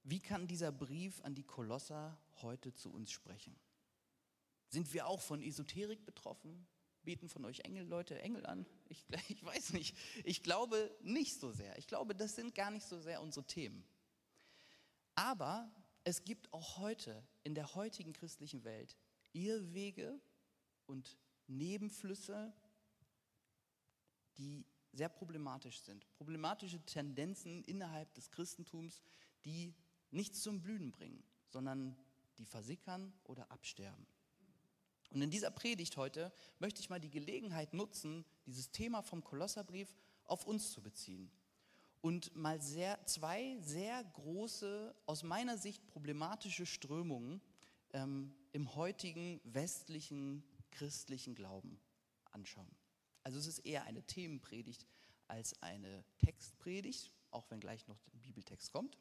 Wie 0.03 0.19
kann 0.19 0.47
dieser 0.47 0.71
Brief 0.71 1.21
an 1.21 1.35
die 1.35 1.43
Kolosser 1.43 2.17
heute 2.41 2.73
zu 2.73 2.91
uns 2.91 3.11
sprechen? 3.11 3.55
Sind 4.69 4.91
wir 4.93 5.07
auch 5.07 5.21
von 5.21 5.41
Esoterik 5.41 6.05
betroffen? 6.05 6.67
Beten 7.03 7.29
von 7.29 7.45
euch 7.45 7.59
Engel, 7.61 7.85
Leute, 7.85 8.19
Engel 8.21 8.45
an? 8.45 8.65
Ich, 8.87 9.05
ich 9.29 9.43
weiß 9.43 9.73
nicht. 9.73 9.95
Ich 10.23 10.43
glaube 10.43 10.95
nicht 11.01 11.39
so 11.39 11.51
sehr. 11.51 11.77
Ich 11.77 11.87
glaube, 11.87 12.15
das 12.15 12.35
sind 12.35 12.55
gar 12.55 12.71
nicht 12.71 12.87
so 12.87 12.99
sehr 12.99 13.21
unsere 13.21 13.45
Themen. 13.45 13.83
Aber 15.15 15.71
es 16.03 16.23
gibt 16.23 16.51
auch 16.53 16.77
heute, 16.77 17.23
in 17.43 17.53
der 17.53 17.75
heutigen 17.75 18.13
christlichen 18.13 18.63
Welt, 18.63 18.97
Irrwege 19.33 20.19
und 20.87 21.17
Nebenflüsse, 21.47 22.53
die 24.37 24.65
sehr 24.91 25.09
problematisch 25.09 25.81
sind. 25.81 26.05
Problematische 26.13 26.83
Tendenzen 26.85 27.63
innerhalb 27.63 28.13
des 28.15 28.31
Christentums, 28.31 29.01
die 29.45 29.73
nichts 30.11 30.41
zum 30.41 30.61
Blühen 30.61 30.91
bringen, 30.91 31.23
sondern 31.47 31.95
die 32.37 32.45
versickern 32.45 33.13
oder 33.23 33.51
absterben. 33.51 34.07
Und 35.11 35.21
in 35.21 35.31
dieser 35.31 35.51
Predigt 35.51 35.97
heute 35.97 36.31
möchte 36.59 36.81
ich 36.81 36.89
mal 36.89 36.99
die 36.99 37.09
Gelegenheit 37.09 37.73
nutzen, 37.73 38.25
dieses 38.45 38.71
Thema 38.71 39.01
vom 39.01 39.23
Kolosserbrief 39.23 39.93
auf 40.25 40.45
uns 40.45 40.71
zu 40.71 40.81
beziehen 40.81 41.31
und 42.01 42.35
mal 42.35 42.61
sehr, 42.61 43.03
zwei 43.05 43.57
sehr 43.59 44.03
große, 44.03 44.95
aus 45.05 45.23
meiner 45.23 45.57
Sicht 45.57 45.85
problematische 45.87 46.65
Strömungen 46.65 47.41
ähm, 47.93 48.33
im 48.51 48.75
heutigen 48.75 49.41
westlichen 49.43 50.43
christlichen 50.71 51.35
Glauben 51.35 51.79
anschauen. 52.31 52.78
Also 53.29 53.37
es 53.37 53.45
ist 53.45 53.59
eher 53.59 53.83
eine 53.83 54.01
Themenpredigt 54.01 54.87
als 55.27 55.61
eine 55.61 56.03
Textpredigt, 56.17 57.11
auch 57.29 57.45
wenn 57.51 57.59
gleich 57.59 57.87
noch 57.87 57.99
der 58.11 58.17
Bibeltext 58.17 58.71
kommt. 58.71 58.97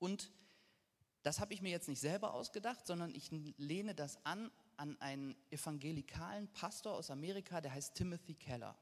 Und 0.00 0.32
das 1.22 1.38
habe 1.38 1.54
ich 1.54 1.62
mir 1.62 1.70
jetzt 1.70 1.86
nicht 1.86 2.00
selber 2.00 2.34
ausgedacht, 2.34 2.84
sondern 2.84 3.14
ich 3.14 3.30
lehne 3.58 3.94
das 3.94 4.18
an 4.26 4.50
an 4.76 5.00
einen 5.00 5.36
evangelikalen 5.50 6.48
Pastor 6.48 6.94
aus 6.94 7.12
Amerika, 7.12 7.60
der 7.60 7.72
heißt 7.72 7.94
Timothy 7.94 8.34
Keller. 8.34 8.76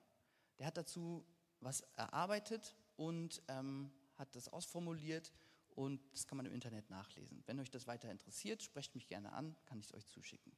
Der 0.59 0.69
hat 0.69 0.79
dazu 0.79 1.23
was 1.61 1.83
erarbeitet 1.95 2.75
und 2.97 3.43
ähm, 3.49 3.93
hat 4.17 4.35
das 4.35 4.49
ausformuliert 4.49 5.35
und 5.75 6.01
das 6.13 6.27
kann 6.27 6.39
man 6.39 6.47
im 6.47 6.55
Internet 6.55 6.89
nachlesen. 6.89 7.43
Wenn 7.45 7.61
euch 7.61 7.71
das 7.71 7.87
weiter 7.87 8.11
interessiert, 8.11 8.63
sprecht 8.63 8.95
mich 8.95 9.07
gerne 9.07 9.33
an, 9.33 9.55
kann 9.67 9.79
ich 9.79 9.85
es 9.85 9.93
euch 9.93 10.07
zuschicken. 10.07 10.57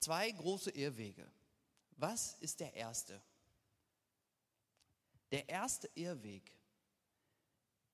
Zwei 0.00 0.30
große 0.30 0.70
Irrwege. 0.72 1.26
Was 1.96 2.34
ist 2.40 2.60
der 2.60 2.74
erste? 2.74 3.20
Der 5.30 5.48
erste 5.48 5.90
Irrweg 5.94 6.52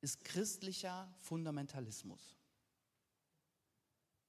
ist 0.01 0.25
christlicher 0.25 1.13
Fundamentalismus. 1.21 2.37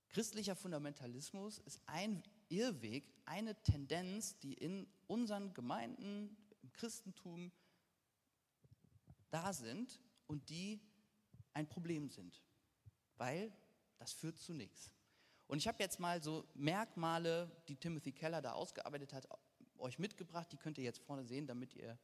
Christlicher 0.10 0.56
Fundamentalismus 0.56 1.58
ist 1.60 1.82
ein 1.88 2.24
Irrweg, 2.50 3.12
eine 3.26 3.60
Tendenz, 3.64 4.38
die 4.38 4.54
in 4.54 4.88
unseren 5.08 5.54
Gemeinden, 5.56 6.38
im 6.62 6.72
Christentum 6.72 7.52
da 9.32 9.52
sind 9.52 10.00
und 10.28 10.48
die 10.50 10.80
ein 11.54 11.68
Problem 11.68 12.10
sind, 12.10 12.44
weil 13.16 13.52
das 13.98 14.14
führt 14.14 14.38
zu 14.38 14.54
nichts. 14.54 14.92
Und 15.48 15.58
ich 15.58 15.68
habe 15.68 15.82
jetzt 15.82 16.00
mal 16.00 16.22
so 16.22 16.48
Merkmale, 16.54 17.52
die 17.68 17.76
Timothy 17.76 18.12
Keller 18.12 18.42
da 18.42 18.54
ausgearbeitet 18.54 19.14
hat, 19.14 19.28
euch 19.80 20.00
mitgebracht. 20.00 20.52
Die 20.52 20.58
könnt 20.58 20.78
ihr 20.78 20.84
jetzt 20.84 21.00
vorne 21.00 21.24
sehen, 21.26 21.48
damit 21.48 21.74
ihr 21.74 21.98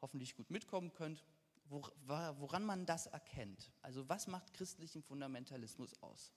hoffentlich 0.00 0.34
gut 0.34 0.50
mitkommen 0.50 0.92
könnt, 0.92 1.24
woran 1.68 2.64
man 2.64 2.86
das 2.86 3.06
erkennt. 3.06 3.72
Also 3.82 4.08
was 4.08 4.26
macht 4.26 4.54
christlichen 4.54 5.02
Fundamentalismus 5.02 6.00
aus? 6.02 6.32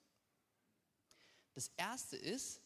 Das 1.54 1.68
erste 1.76 2.16
ist 2.16 2.60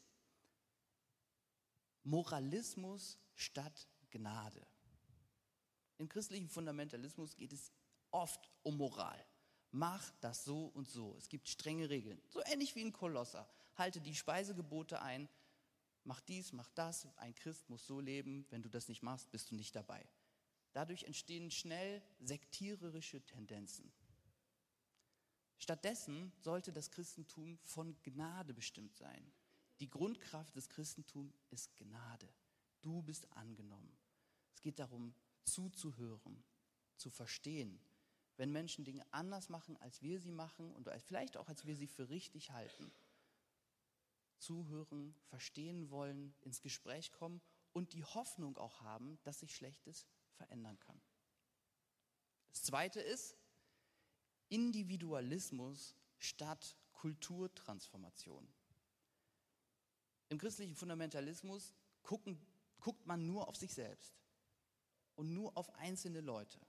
Moralismus 2.05 3.19
statt 3.35 3.89
Gnade. 4.11 4.67
Im 5.99 6.09
christlichen 6.09 6.49
Fundamentalismus 6.49 7.37
geht 7.37 7.53
es 7.53 7.73
oft 8.11 8.51
um 8.63 8.77
Moral. 8.77 9.25
Mach 9.71 10.13
das 10.21 10.45
so 10.45 10.67
und 10.67 10.89
so. 10.89 11.17
Es 11.17 11.29
gibt 11.29 11.49
strenge 11.49 11.91
Regeln. 11.91 12.21
So 12.29 12.41
ähnlich 12.45 12.77
wie 12.77 12.83
in 12.83 12.93
Kolosser. 12.93 13.49
Halte 13.77 14.01
die 14.01 14.15
Speisegebote 14.15 15.03
ein. 15.03 15.29
Mach 16.05 16.21
dies, 16.21 16.53
mach 16.53 16.69
das. 16.71 17.09
Ein 17.17 17.35
Christ 17.35 17.69
muss 17.71 17.87
so 17.87 18.01
leben. 18.01 18.47
Wenn 18.51 18.63
du 18.63 18.69
das 18.69 18.89
nicht 18.89 19.03
machst, 19.03 19.31
bist 19.31 19.51
du 19.51 19.55
nicht 19.55 19.75
dabei. 19.75 20.07
Dadurch 20.73 21.05
entstehen 21.05 21.51
schnell 21.51 22.03
sektiererische 22.21 23.25
Tendenzen. 23.25 23.93
Stattdessen 25.57 26.33
sollte 26.41 26.73
das 26.73 26.91
Christentum 26.91 27.59
von 27.63 27.97
Gnade 28.03 28.53
bestimmt 28.53 28.95
sein. 28.97 29.33
Die 29.81 29.89
Grundkraft 29.89 30.55
des 30.57 30.69
Christentums 30.69 31.41
ist 31.51 31.75
Gnade. 31.77 32.29
Du 32.83 33.03
bist 33.03 33.31
angenommen. 33.33 33.97
Es 34.53 34.61
geht 34.61 34.79
darum, 34.79 35.15
zuzuhören, 35.45 36.45
zu 36.97 37.09
verstehen. 37.09 37.81
Wenn 38.37 38.53
Menschen 38.53 38.85
Dinge 38.85 39.07
anders 39.11 39.49
machen, 39.49 39.77
als 39.79 40.03
wir 40.03 40.21
sie 40.21 40.33
machen 40.33 40.75
und 40.75 40.89
vielleicht 41.07 41.37
auch, 41.37 41.49
als 41.49 41.65
wir 41.65 41.77
sie 41.77 41.87
für 41.87 42.09
richtig 42.09 42.51
halten. 42.51 42.93
Zuhören, 44.45 45.15
verstehen 45.29 45.91
wollen, 45.91 46.35
ins 46.43 46.61
Gespräch 46.61 47.13
kommen 47.13 47.41
und 47.73 47.95
die 47.95 48.05
Hoffnung 48.05 48.59
auch 48.59 48.83
haben, 48.83 49.19
dass 49.23 49.41
sich 49.41 49.57
Schlechtes 49.57 50.07
verändern 50.35 50.79
kann. 50.81 51.01
Das 52.51 52.63
Zweite 52.63 53.01
ist, 53.01 53.37
Individualismus 54.51 55.97
statt 56.19 56.77
Kulturtransformation. 56.93 58.47
Im 60.29 60.39
christlichen 60.39 60.77
Fundamentalismus 60.77 61.75
gucken, 62.03 62.39
guckt 62.81 63.07
man 63.07 63.27
nur 63.27 63.49
auf 63.49 63.57
sich 63.57 63.73
selbst 63.73 64.15
und 65.15 65.33
nur 65.33 65.57
auf 65.57 65.75
einzelne 65.77 66.21
Leute. 66.21 66.61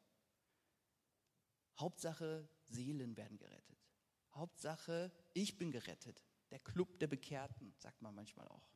Hauptsache, 1.78 2.48
Seelen 2.64 3.18
werden 3.18 3.38
gerettet. 3.38 3.86
Hauptsache, 4.32 5.12
ich 5.34 5.58
bin 5.58 5.72
gerettet. 5.72 6.26
Der 6.52 6.60
Club 6.60 7.00
der 7.00 7.08
Bekehrten, 7.08 7.74
sagt 7.78 8.02
man 8.02 8.14
manchmal 8.14 8.48
auch. 8.48 8.70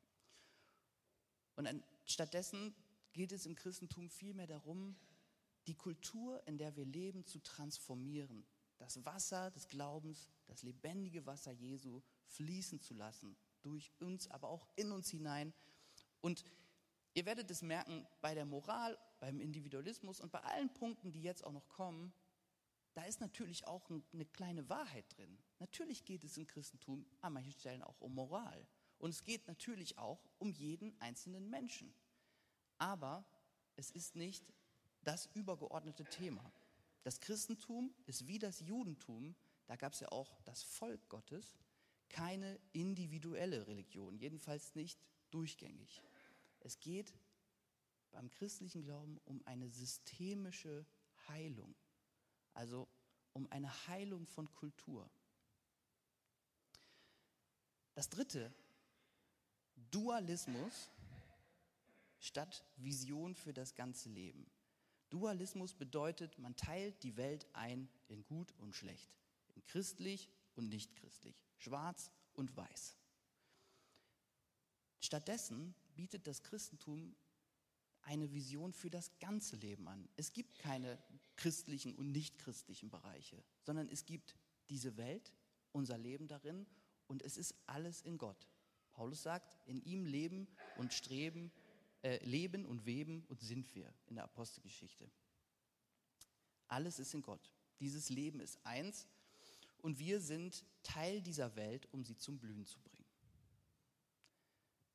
Und 1.56 1.68
stattdessen 2.06 2.74
geht 3.14 3.32
es 3.32 3.46
im 3.46 3.56
Christentum 3.56 4.10
vielmehr 4.10 4.48
darum, 4.48 4.96
die 5.68 5.76
Kultur, 5.76 6.42
in 6.48 6.58
der 6.58 6.76
wir 6.76 6.86
leben, 6.86 7.26
zu 7.26 7.40
transformieren, 7.40 8.46
das 8.78 9.06
Wasser 9.06 9.52
des 9.52 9.68
Glaubens, 9.68 10.32
das 10.48 10.64
lebendige 10.64 11.26
Wasser 11.26 11.52
Jesu 11.52 12.02
fließen 12.28 12.80
zu 12.80 12.94
lassen, 12.94 13.36
durch 13.62 13.92
uns, 14.00 14.28
aber 14.30 14.48
auch 14.48 14.68
in 14.78 14.92
uns 14.92 15.10
hinein. 15.10 15.54
Und 16.22 16.44
ihr 17.14 17.26
werdet 17.26 17.52
es 17.52 17.62
merken, 17.62 18.08
bei 18.22 18.34
der 18.34 18.46
Moral, 18.46 18.98
beim 19.20 19.40
Individualismus 19.42 20.22
und 20.22 20.32
bei 20.32 20.40
allen 20.40 20.74
Punkten, 20.74 21.12
die 21.12 21.22
jetzt 21.22 21.44
auch 21.44 21.52
noch 21.52 21.68
kommen, 21.68 22.14
da 23.00 23.06
ist 23.06 23.22
natürlich 23.22 23.66
auch 23.66 23.90
eine 24.12 24.26
kleine 24.26 24.68
Wahrheit 24.68 25.06
drin. 25.16 25.38
Natürlich 25.60 26.04
geht 26.04 26.26
es 26.26 26.36
im 26.36 26.46
Christentum 26.46 27.06
an 27.22 27.32
manchen 27.32 27.54
Stellen 27.54 27.82
auch 27.82 28.02
um 28.02 28.14
Moral. 28.14 28.68
Und 28.98 29.12
es 29.12 29.24
geht 29.24 29.48
natürlich 29.48 29.98
auch 29.98 30.28
um 30.38 30.52
jeden 30.52 31.00
einzelnen 31.00 31.50
Menschen. 31.50 31.94
Aber 32.78 33.26
es 33.78 33.90
ist 33.92 34.18
nicht 34.18 34.44
das 35.06 35.28
übergeordnete 35.34 36.04
Thema. 36.04 36.52
Das 37.04 37.22
Christentum 37.22 37.96
ist 38.06 38.28
wie 38.28 38.38
das 38.38 38.60
Judentum, 38.60 39.34
da 39.68 39.78
gab 39.78 39.94
es 39.94 40.02
ja 40.02 40.12
auch 40.12 40.42
das 40.42 40.64
Volk 40.64 41.08
Gottes, 41.08 41.58
keine 42.10 42.60
individuelle 42.74 43.66
Religion, 43.66 44.18
jedenfalls 44.18 44.76
nicht 44.76 45.00
durchgängig. 45.32 46.02
Es 46.60 46.82
geht 46.82 47.14
beim 48.12 48.30
christlichen 48.30 48.84
Glauben 48.84 49.22
um 49.24 49.42
eine 49.46 49.70
systemische 49.70 50.86
Heilung, 51.30 51.78
also 52.60 52.90
um 53.32 53.50
eine 53.52 53.88
Heilung 53.88 54.28
von 54.28 54.52
Kultur. 54.52 55.10
Das 57.94 58.10
dritte, 58.10 58.54
Dualismus 59.92 60.92
statt 62.20 62.66
Vision 62.76 63.34
für 63.34 63.54
das 63.54 63.76
ganze 63.76 64.10
Leben. 64.10 64.46
Dualismus 65.10 65.74
bedeutet, 65.74 66.38
man 66.38 66.54
teilt 66.58 67.02
die 67.04 67.16
Welt 67.16 67.48
ein 67.54 67.88
in 68.10 68.26
gut 68.26 68.54
und 68.58 68.76
schlecht, 68.76 69.10
in 69.56 69.64
christlich 69.64 70.30
und 70.56 70.68
nicht 70.68 70.94
christlich, 70.98 71.42
schwarz 71.60 72.12
und 72.34 72.58
weiß. 72.58 72.98
Stattdessen 75.00 75.74
bietet 75.96 76.28
das 76.28 76.44
Christentum 76.44 77.16
eine 78.02 78.34
Vision 78.34 78.74
für 78.74 78.90
das 78.90 79.18
ganze 79.20 79.56
Leben 79.56 79.88
an. 79.88 80.10
Es 80.18 80.34
gibt 80.34 80.60
keine 80.60 81.02
christlichen 81.40 81.96
und 81.96 82.12
nicht 82.12 82.38
christlichen 82.38 82.90
Bereiche, 82.90 83.42
sondern 83.62 83.88
es 83.88 84.06
gibt 84.06 84.36
diese 84.68 84.98
Welt, 84.98 85.34
unser 85.72 85.98
Leben 85.98 86.28
darin 86.28 86.68
und 87.08 87.24
es 87.24 87.38
ist 87.38 87.56
alles 87.66 88.02
in 88.02 88.18
Gott. 88.18 88.48
Paulus 88.92 89.24
sagt, 89.24 89.58
in 89.66 89.82
ihm 89.82 90.06
leben 90.06 90.48
und 90.78 90.94
streben, 90.94 91.52
äh, 92.04 92.24
leben 92.26 92.66
und 92.66 92.86
weben 92.86 93.24
und 93.30 93.40
sind 93.40 93.74
wir 93.74 93.94
in 94.08 94.16
der 94.16 94.26
Apostelgeschichte. 94.26 95.10
Alles 96.68 97.00
ist 97.00 97.14
in 97.14 97.22
Gott. 97.22 97.54
Dieses 97.80 98.10
Leben 98.10 98.42
ist 98.42 98.60
eins 98.66 99.08
und 99.78 99.98
wir 99.98 100.20
sind 100.20 100.66
Teil 100.84 101.22
dieser 101.22 101.56
Welt, 101.56 101.88
um 101.94 102.04
sie 102.04 102.18
zum 102.18 102.38
Blühen 102.38 102.66
zu 102.66 102.82
bringen. 102.82 103.06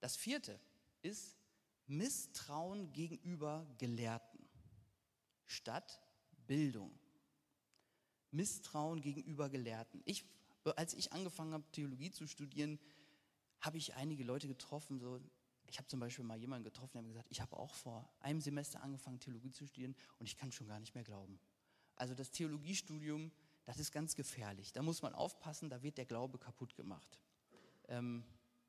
Das 0.01 0.15
vierte 0.15 0.61
ist 1.01 1.39
Misstrauen 1.87 2.93
gegenüber 2.93 3.67
Gelehrten 3.79 4.47
statt 5.47 6.04
Bildung. 6.47 6.99
Misstrauen 8.31 9.01
gegenüber 9.01 9.49
Gelehrten. 9.49 10.03
Ich, 10.05 10.25
als 10.77 10.95
ich 10.95 11.13
angefangen 11.13 11.53
habe, 11.53 11.65
Theologie 11.73 12.11
zu 12.11 12.27
studieren, 12.27 12.79
habe 13.61 13.79
ich 13.79 13.95
einige 13.95 14.25
Leute 14.25 14.49
getroffen. 14.49 14.99
So, 14.99 15.21
ich 15.67 15.79
habe 15.79 15.89
zum 15.89 16.01
Beispiel 16.01 16.25
mal 16.25 16.39
jemanden 16.39 16.65
getroffen, 16.65 16.93
der 16.95 17.03
mir 17.03 17.09
gesagt 17.09 17.29
ich 17.31 17.41
habe 17.41 17.57
auch 17.57 17.75
vor 17.75 18.09
einem 18.21 18.41
Semester 18.41 18.83
angefangen, 18.83 19.21
Theologie 19.21 19.51
zu 19.51 19.67
studieren 19.67 19.95
und 20.19 20.27
ich 20.27 20.37
kann 20.37 20.53
schon 20.53 20.67
gar 20.67 20.81
nicht 20.81 20.95
mehr 20.95 21.05
glauben. 21.05 21.39
Also 21.97 22.15
das 22.15 22.31
Theologiestudium, 22.31 23.31
das 23.65 23.79
ist 23.79 23.93
ganz 23.93 24.15
gefährlich. 24.15 24.73
Da 24.73 24.83
muss 24.83 25.03
man 25.03 25.15
aufpassen, 25.15 25.71
da 25.71 25.83
wird 25.83 25.97
der 25.97 26.07
Glaube 26.07 26.39
kaputt 26.39 26.75
gemacht. 26.75 27.21
Ähm, 27.89 28.25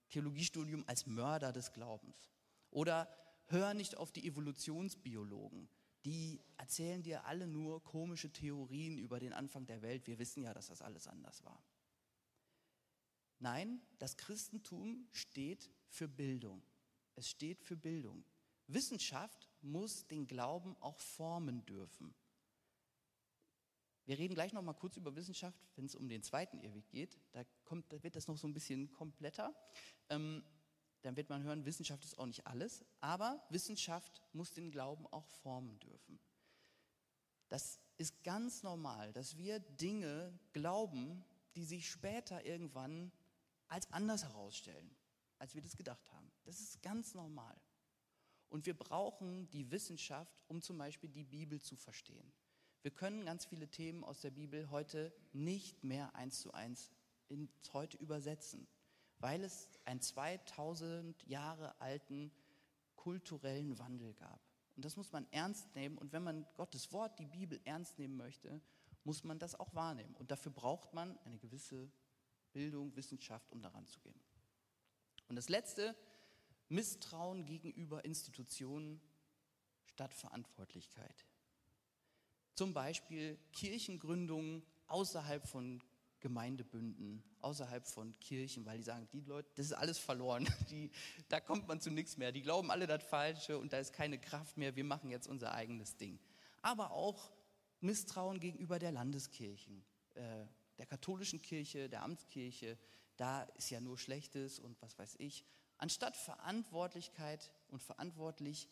Theologiestudium 0.09 0.83
als 0.87 1.05
Mörder 1.07 1.51
des 1.51 1.73
Glaubens. 1.73 2.29
Oder 2.69 3.09
hör 3.47 3.73
nicht 3.73 3.97
auf 3.97 4.11
die 4.11 4.27
Evolutionsbiologen. 4.27 5.67
Die 6.05 6.39
erzählen 6.57 7.01
dir 7.01 7.25
alle 7.25 7.47
nur 7.47 7.83
komische 7.83 8.31
Theorien 8.31 8.97
über 8.97 9.19
den 9.19 9.33
Anfang 9.33 9.65
der 9.65 9.81
Welt. 9.81 10.05
Wir 10.05 10.19
wissen 10.19 10.43
ja, 10.43 10.53
dass 10.53 10.67
das 10.67 10.81
alles 10.83 11.07
anders 11.07 11.43
war. 11.43 11.63
Nein, 13.39 13.81
das 13.97 14.15
Christentum 14.15 15.07
steht 15.11 15.69
für 15.89 16.07
Bildung. 16.07 16.63
Es 17.15 17.29
steht 17.29 17.63
für 17.63 17.75
Bildung. 17.75 18.23
Wissenschaft 18.67 19.49
muss 19.61 20.07
den 20.07 20.27
Glauben 20.27 20.75
auch 20.79 20.99
formen 20.99 21.65
dürfen. 21.65 22.13
Wir 24.05 24.19
reden 24.19 24.35
gleich 24.35 24.53
noch 24.53 24.61
mal 24.61 24.73
kurz 24.73 24.97
über 24.97 25.15
Wissenschaft, 25.15 25.59
wenn 25.75 25.85
es 25.85 25.95
um 25.95 26.07
den 26.07 26.21
zweiten 26.21 26.59
Irrweg 26.59 26.87
geht. 26.89 27.19
Da, 27.31 27.43
kommt, 27.63 27.91
da 27.91 28.03
wird 28.03 28.15
das 28.15 28.27
noch 28.27 28.37
so 28.37 28.47
ein 28.47 28.53
bisschen 28.53 28.91
kompletter. 28.91 29.55
Ähm, 30.09 30.43
dann 31.05 31.15
wird 31.15 31.29
man 31.29 31.43
hören, 31.43 31.65
Wissenschaft 31.65 32.03
ist 32.03 32.17
auch 32.17 32.25
nicht 32.25 32.47
alles, 32.47 32.83
aber 32.99 33.45
Wissenschaft 33.49 34.23
muss 34.33 34.53
den 34.53 34.71
Glauben 34.71 35.05
auch 35.07 35.27
formen 35.27 35.79
dürfen. 35.79 36.19
Das 37.47 37.79
ist 37.97 38.23
ganz 38.23 38.63
normal, 38.63 39.13
dass 39.13 39.37
wir 39.37 39.59
Dinge 39.59 40.37
glauben, 40.51 41.23
die 41.55 41.63
sich 41.63 41.87
später 41.87 42.43
irgendwann 42.43 43.11
als 43.67 43.91
anders 43.91 44.23
herausstellen, 44.23 44.95
als 45.37 45.53
wir 45.53 45.61
das 45.61 45.77
gedacht 45.77 46.11
haben. 46.11 46.31
Das 46.43 46.59
ist 46.59 46.81
ganz 46.81 47.13
normal. 47.13 47.55
Und 48.49 48.65
wir 48.65 48.75
brauchen 48.75 49.47
die 49.51 49.69
Wissenschaft, 49.69 50.43
um 50.47 50.63
zum 50.63 50.79
Beispiel 50.79 51.11
die 51.11 51.23
Bibel 51.23 51.61
zu 51.61 51.75
verstehen. 51.75 52.33
Wir 52.81 52.91
können 52.91 53.25
ganz 53.25 53.45
viele 53.45 53.67
Themen 53.67 54.03
aus 54.03 54.21
der 54.21 54.31
Bibel 54.31 54.71
heute 54.71 55.13
nicht 55.33 55.83
mehr 55.83 56.15
eins 56.15 56.39
zu 56.39 56.51
eins 56.51 56.89
ins 57.27 57.73
Heute 57.73 57.97
übersetzen 57.97 58.67
weil 59.19 59.43
es 59.43 59.69
einen 59.85 60.01
2000 60.01 61.23
Jahre 61.27 61.79
alten 61.79 62.31
kulturellen 62.95 63.77
Wandel 63.79 64.13
gab. 64.13 64.39
Und 64.75 64.83
das 64.83 64.97
muss 64.97 65.11
man 65.11 65.25
ernst 65.31 65.73
nehmen. 65.75 65.97
Und 65.97 66.11
wenn 66.11 66.23
man 66.23 66.45
Gottes 66.55 66.91
Wort, 66.91 67.17
die 67.19 67.27
Bibel, 67.27 67.59
ernst 67.63 67.97
nehmen 67.97 68.17
möchte, 68.17 68.61
muss 69.03 69.23
man 69.23 69.39
das 69.39 69.55
auch 69.55 69.73
wahrnehmen. 69.73 70.15
Und 70.15 70.31
dafür 70.31 70.51
braucht 70.51 70.93
man 70.93 71.17
eine 71.19 71.37
gewisse 71.37 71.89
Bildung, 72.51 72.95
Wissenschaft, 72.95 73.51
um 73.51 73.61
daran 73.61 73.85
zu 73.85 73.99
gehen. 73.99 74.19
Und 75.27 75.35
das 75.35 75.49
Letzte, 75.49 75.95
Misstrauen 76.69 77.45
gegenüber 77.45 78.03
Institutionen 78.03 78.99
statt 79.85 80.13
Verantwortlichkeit. 80.13 81.25
Zum 82.55 82.73
Beispiel 82.73 83.37
Kirchengründungen 83.53 84.63
außerhalb 84.87 85.47
von 85.47 85.81
Gemeindebünden, 86.25 87.23
außerhalb 87.41 87.85
von 87.85 88.19
Kirchen, 88.19 88.65
weil 88.65 88.77
die 88.77 88.83
sagen, 88.83 89.07
die 89.13 89.21
Leute, 89.21 89.47
das 89.53 89.67
ist 89.67 89.73
alles 89.73 89.99
verloren, 89.99 90.49
die, 90.71 90.89
da 91.29 91.39
kommt 91.39 91.67
man 91.67 91.79
zu 91.79 91.91
nichts 91.91 92.17
mehr, 92.17 92.31
die 92.31 92.41
glauben 92.41 92.71
alle 92.71 92.87
das 92.87 93.03
Falsche 93.03 93.59
und 93.59 93.73
da 93.73 93.77
ist 93.77 93.93
keine 93.93 94.19
Kraft 94.19 94.57
mehr, 94.57 94.75
wir 94.75 94.83
machen 94.83 95.11
jetzt 95.11 95.27
unser 95.27 95.53
eigenes 95.53 95.97
Ding. 95.97 96.17
Aber 96.63 96.89
auch 96.93 97.31
Misstrauen 97.79 98.39
gegenüber 98.39 98.79
der 98.79 98.91
Landeskirchen, 98.91 99.85
äh, 100.15 100.47
der 100.79 100.87
katholischen 100.87 101.43
Kirche, 101.43 101.89
der 101.89 102.01
Amtskirche, 102.01 102.79
da 103.17 103.43
ist 103.43 103.69
ja 103.69 103.79
nur 103.79 103.99
Schlechtes 103.99 104.57
und 104.57 104.81
was 104.81 104.97
weiß 104.97 105.17
ich. 105.19 105.45
Anstatt 105.77 106.17
Verantwortlichkeit 106.17 107.53
und 107.67 107.83
verantwortlich 107.83 108.67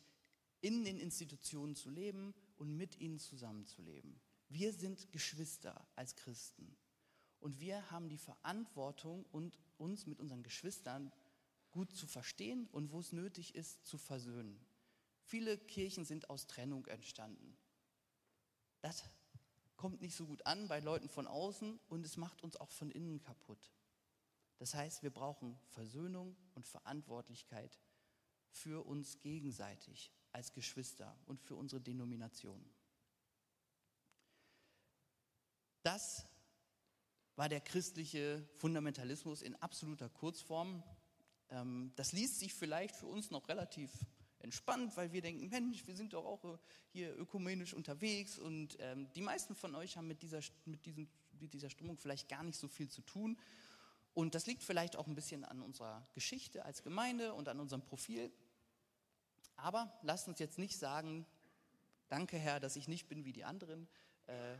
in 0.61 0.83
den 0.83 0.97
Institutionen 0.97 1.75
zu 1.75 1.91
leben 1.91 2.33
und 2.57 2.75
mit 2.75 2.99
ihnen 2.99 3.19
zusammenzuleben. 3.19 4.19
Wir 4.49 4.73
sind 4.73 5.11
Geschwister 5.11 5.87
als 5.95 6.15
Christen. 6.15 6.75
Und 7.43 7.59
wir 7.59 7.91
haben 7.91 8.07
die 8.07 8.17
Verantwortung, 8.17 9.25
uns 9.77 10.05
mit 10.05 10.21
unseren 10.21 10.43
Geschwistern 10.43 11.11
gut 11.71 11.93
zu 11.93 12.07
verstehen 12.07 12.69
und 12.71 12.93
wo 12.93 13.01
es 13.01 13.11
nötig 13.11 13.53
ist, 13.53 13.85
zu 13.85 13.97
versöhnen. 13.97 14.65
Viele 15.23 15.57
Kirchen 15.57 16.05
sind 16.05 16.29
aus 16.29 16.47
Trennung 16.47 16.85
entstanden. 16.85 17.57
Das 18.79 19.03
kommt 19.75 19.99
nicht 19.99 20.15
so 20.15 20.25
gut 20.25 20.45
an 20.45 20.69
bei 20.69 20.79
Leuten 20.79 21.09
von 21.09 21.27
außen 21.27 21.81
und 21.89 22.05
es 22.05 22.15
macht 22.15 22.41
uns 22.43 22.55
auch 22.55 22.71
von 22.71 22.89
innen 22.89 23.19
kaputt. 23.19 23.73
Das 24.57 24.73
heißt, 24.73 25.03
wir 25.03 25.11
brauchen 25.11 25.59
Versöhnung 25.71 26.37
und 26.53 26.65
Verantwortlichkeit 26.65 27.77
für 28.51 28.85
uns 28.85 29.19
gegenseitig 29.19 30.13
als 30.31 30.53
Geschwister 30.53 31.13
und 31.25 31.41
für 31.41 31.55
unsere 31.55 31.81
Denomination. 31.81 32.63
Das 35.81 36.25
war 37.35 37.49
der 37.49 37.61
christliche 37.61 38.47
Fundamentalismus 38.55 39.41
in 39.41 39.55
absoluter 39.55 40.09
Kurzform. 40.09 40.83
Ähm, 41.49 41.91
das 41.95 42.13
liest 42.13 42.39
sich 42.39 42.53
vielleicht 42.53 42.95
für 42.95 43.07
uns 43.07 43.31
noch 43.31 43.47
relativ 43.47 43.91
entspannt, 44.39 44.95
weil 44.97 45.11
wir 45.11 45.21
denken, 45.21 45.49
Mensch, 45.49 45.87
wir 45.87 45.95
sind 45.95 46.13
doch 46.13 46.25
auch 46.25 46.59
hier 46.91 47.17
ökumenisch 47.17 47.73
unterwegs 47.73 48.37
und 48.37 48.77
ähm, 48.79 49.11
die 49.13 49.21
meisten 49.21 49.55
von 49.55 49.73
euch 49.73 49.97
haben 49.97 50.07
mit 50.07 50.21
dieser, 50.21 50.41
mit, 50.65 50.85
diesem, 50.85 51.07
mit 51.39 51.53
dieser 51.53 51.69
Strömung 51.69 51.97
vielleicht 51.97 52.29
gar 52.29 52.43
nicht 52.43 52.59
so 52.59 52.67
viel 52.67 52.89
zu 52.89 53.01
tun. 53.01 53.37
Und 54.13 54.35
das 54.35 54.45
liegt 54.45 54.61
vielleicht 54.61 54.95
auch 54.95 55.07
ein 55.07 55.15
bisschen 55.15 55.43
an 55.43 55.61
unserer 55.61 56.05
Geschichte 56.13 56.65
als 56.65 56.83
Gemeinde 56.83 57.33
und 57.33 57.49
an 57.49 57.59
unserem 57.59 57.81
Profil. 57.81 58.31
Aber 59.55 59.91
lasst 60.03 60.27
uns 60.27 60.39
jetzt 60.39 60.59
nicht 60.59 60.77
sagen, 60.77 61.25
danke 62.09 62.37
Herr, 62.37 62.59
dass 62.59 62.75
ich 62.75 62.87
nicht 62.87 63.07
bin 63.07 63.25
wie 63.25 63.33
die 63.33 63.43
anderen 63.43 63.87
äh, 64.27 64.55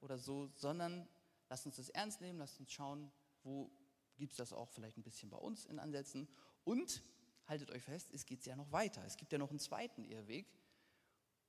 oder 0.00 0.18
so, 0.18 0.50
sondern 0.56 1.08
Lasst 1.48 1.66
uns 1.66 1.76
das 1.76 1.88
ernst 1.90 2.20
nehmen, 2.20 2.38
lasst 2.38 2.60
uns 2.60 2.72
schauen, 2.72 3.10
wo 3.42 3.70
gibt 4.16 4.32
es 4.32 4.36
das 4.36 4.52
auch 4.52 4.68
vielleicht 4.68 4.98
ein 4.98 5.02
bisschen 5.02 5.30
bei 5.30 5.38
uns 5.38 5.64
in 5.64 5.78
Ansätzen. 5.78 6.28
Und 6.64 7.02
haltet 7.46 7.70
euch 7.70 7.82
fest, 7.82 8.10
es 8.12 8.26
geht 8.26 8.44
ja 8.44 8.56
noch 8.56 8.70
weiter. 8.72 9.04
Es 9.04 9.16
gibt 9.16 9.32
ja 9.32 9.38
noch 9.38 9.50
einen 9.50 9.58
zweiten 9.58 10.04
Irrweg. 10.04 10.46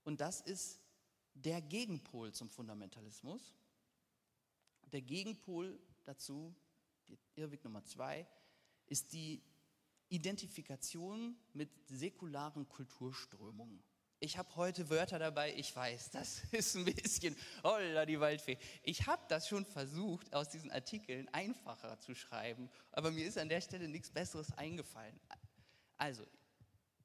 Und 0.04 0.22
das 0.22 0.42
ist 0.42 0.80
der 1.34 1.62
Gegenpol 1.62 2.32
zum 2.34 2.50
Fundamentalismus. 2.50 3.54
Der 4.92 5.02
Gegenpol 5.02 5.80
dazu, 6.04 6.56
Irrweg 7.36 7.64
Nummer 7.64 7.84
zwei, 7.84 8.28
ist 8.88 9.14
die 9.14 9.44
Identifikation 10.10 11.38
mit 11.54 11.70
säkularen 11.88 12.68
Kulturströmungen. 12.68 13.84
Ich 14.22 14.38
habe 14.38 14.54
heute 14.58 14.90
Wörter 14.90 15.18
dabei, 15.18 15.56
ich 15.56 15.74
weiß, 15.74 16.12
das 16.12 16.44
ist 16.52 16.76
ein 16.76 16.84
bisschen, 16.84 17.38
holla 17.64 18.06
die 18.06 18.20
Waldfee. 18.20 18.58
Ich 18.84 19.08
habe 19.08 19.24
das 19.30 19.48
schon 19.48 19.66
versucht, 19.66 20.34
aus 20.34 20.50
diesen 20.50 20.72
Artikeln 20.72 21.30
einfacher 21.30 21.98
zu 22.00 22.14
schreiben, 22.16 22.70
aber 22.92 23.12
mir 23.12 23.26
ist 23.26 23.38
an 23.38 23.48
der 23.48 23.62
Stelle 23.62 23.88
nichts 23.88 24.10
Besseres 24.12 24.52
eingefallen. 24.58 25.18
Also, 25.98 26.26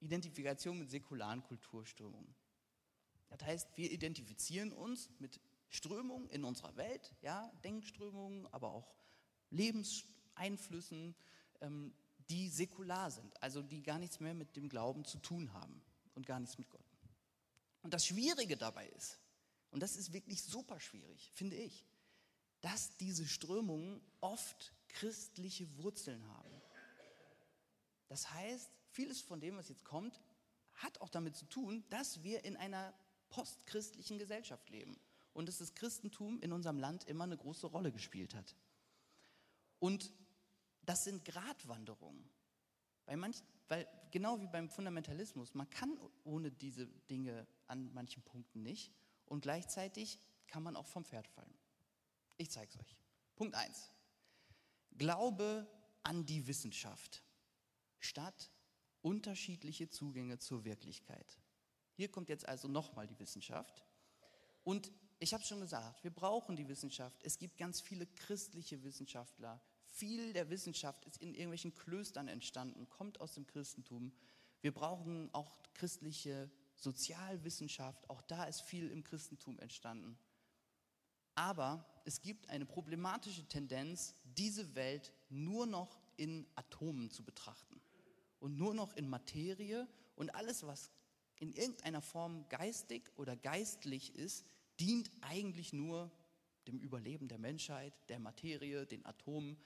Identifikation 0.01 0.77
mit 0.77 0.91
säkularen 0.91 1.43
Kulturströmungen. 1.45 2.35
Das 3.29 3.47
heißt, 3.47 3.77
wir 3.77 3.93
identifizieren 3.93 4.73
uns 4.73 5.09
mit 5.21 5.41
Strömungen 5.69 6.29
in 6.31 6.45
unserer 6.45 6.77
Welt, 6.77 7.15
ja, 7.23 7.51
Denkströmungen, 7.63 8.47
aber 8.53 8.73
auch 8.73 8.93
Lebenseinflüssen, 9.51 11.15
ähm, 11.61 11.95
die 12.29 12.49
säkular 12.49 13.11
sind, 13.13 13.41
also 13.41 13.63
die 13.63 13.83
gar 13.83 13.99
nichts 14.01 14.19
mehr 14.19 14.35
mit 14.35 14.57
dem 14.57 14.69
Glauben 14.69 15.05
zu 15.05 15.19
tun 15.19 15.53
haben 15.53 15.81
und 16.15 16.27
gar 16.27 16.41
nichts 16.41 16.59
mit 16.59 16.69
Gott. 16.71 16.94
Und 17.85 17.93
das 17.93 18.07
Schwierige 18.07 18.57
dabei 18.57 18.89
ist, 18.89 19.19
und 19.71 19.81
das 19.83 19.97
ist 19.97 20.15
wirklich 20.15 20.43
super 20.43 20.81
schwierig, 20.81 21.31
finde 21.35 21.57
ich, 21.57 21.85
dass 22.63 22.97
diese 22.97 23.27
Strömungen 23.27 24.01
oft 24.23 24.73
christliche 24.89 25.69
Wurzeln 25.77 26.27
haben. 26.29 26.63
Das 28.09 28.31
heißt, 28.31 28.71
vieles 28.89 29.21
von 29.21 29.39
dem, 29.39 29.59
was 29.59 29.69
jetzt 29.69 29.85
kommt, 29.85 30.19
hat 30.77 30.99
auch 31.03 31.11
damit 31.11 31.37
zu 31.37 31.45
tun, 31.45 31.85
dass 31.91 32.23
wir 32.23 32.43
in 32.47 32.57
einer 32.57 32.95
postchristlichen 33.29 34.19
Gesellschaft 34.19 34.71
leben 34.71 34.99
und 35.35 35.47
dass 35.47 35.59
das 35.59 35.75
Christentum 35.75 36.41
in 36.41 36.53
unserem 36.53 36.79
Land 36.79 37.05
immer 37.05 37.25
eine 37.25 37.37
große 37.37 37.67
Rolle 37.67 37.93
gespielt 37.93 38.35
hat. 38.35 38.57
Und 39.79 40.11
das 40.81 41.05
sind 41.05 41.23
Gratwanderungen. 41.27 42.31
Bei 43.05 43.15
manch, 43.15 43.43
weil 43.69 43.87
genau 44.11 44.41
wie 44.41 44.47
beim 44.47 44.71
Fundamentalismus, 44.71 45.53
man 45.53 45.69
kann 45.69 45.99
ohne 46.25 46.51
diese 46.51 46.87
Dinge 47.11 47.47
an 47.67 47.93
manchen 47.93 48.23
Punkten 48.23 48.63
nicht 48.63 48.93
und 49.27 49.43
gleichzeitig 49.43 50.19
kann 50.47 50.63
man 50.63 50.77
auch 50.77 50.87
vom 50.87 51.05
Pferd 51.05 51.27
fallen. 51.29 51.55
Ich 52.37 52.51
zeige 52.51 52.71
es 52.73 52.81
euch. 52.81 52.97
Punkt 53.37 53.55
1. 53.55 53.93
Glaube 54.97 55.67
an 56.03 56.27
die 56.27 56.47
Wissenschaft 56.47 57.25
statt 57.99 58.51
unterschiedliche 59.03 59.89
Zugänge 59.89 60.39
zur 60.39 60.65
Wirklichkeit. 60.65 61.39
Hier 61.93 62.11
kommt 62.11 62.29
jetzt 62.29 62.49
also 62.49 62.69
nochmal 62.69 63.07
die 63.07 63.19
Wissenschaft. 63.19 63.85
Und 64.63 64.93
ich 65.19 65.33
habe 65.33 65.45
schon 65.45 65.61
gesagt, 65.61 66.03
wir 66.05 66.11
brauchen 66.11 66.57
die 66.57 66.69
Wissenschaft. 66.69 67.23
Es 67.23 67.39
gibt 67.39 67.57
ganz 67.57 67.81
viele 67.81 68.07
christliche 68.07 68.83
Wissenschaftler, 68.83 69.61
viel 69.87 70.33
der 70.33 70.51
Wissenschaft 70.51 71.05
ist 71.05 71.19
in 71.19 71.35
irgendwelchen 71.35 71.75
Klöstern 71.75 72.27
entstanden, 72.27 72.89
kommt 72.89 73.21
aus 73.21 73.35
dem 73.35 73.47
Christentum. 73.47 74.13
Wir 74.61 74.73
brauchen 74.73 75.33
auch 75.33 75.63
christliche 75.75 76.51
Sozialwissenschaft, 76.85 78.09
auch 78.09 78.23
da 78.23 78.45
ist 78.45 78.61
viel 78.61 78.91
im 78.91 79.03
Christentum 79.03 79.59
entstanden. 79.59 80.17
Aber 81.35 81.85
es 82.05 82.21
gibt 82.23 82.49
eine 82.49 82.65
problematische 82.67 83.47
Tendenz, 83.49 84.15
diese 84.23 84.75
Welt 84.77 85.13
nur 85.29 85.67
noch 85.67 85.99
in 86.17 86.47
Atomen 86.55 87.11
zu 87.11 87.25
betrachten 87.25 87.81
und 88.39 88.57
nur 88.57 88.75
noch 88.75 88.95
in 88.95 89.09
Materie 89.09 89.89
und 90.15 90.33
alles, 90.35 90.65
was 90.65 90.93
in 91.41 91.53
irgendeiner 91.53 92.03
Form 92.03 92.49
geistig 92.49 93.11
oder 93.17 93.37
geistlich 93.37 94.15
ist, 94.15 94.47
dient 94.79 95.11
eigentlich 95.23 95.73
nur 95.73 96.13
dem 96.69 96.79
Überleben 96.79 97.27
der 97.29 97.39
Menschheit, 97.39 97.93
der 98.09 98.21
Materie, 98.21 98.87
den 98.87 99.05
Atomen, 99.05 99.57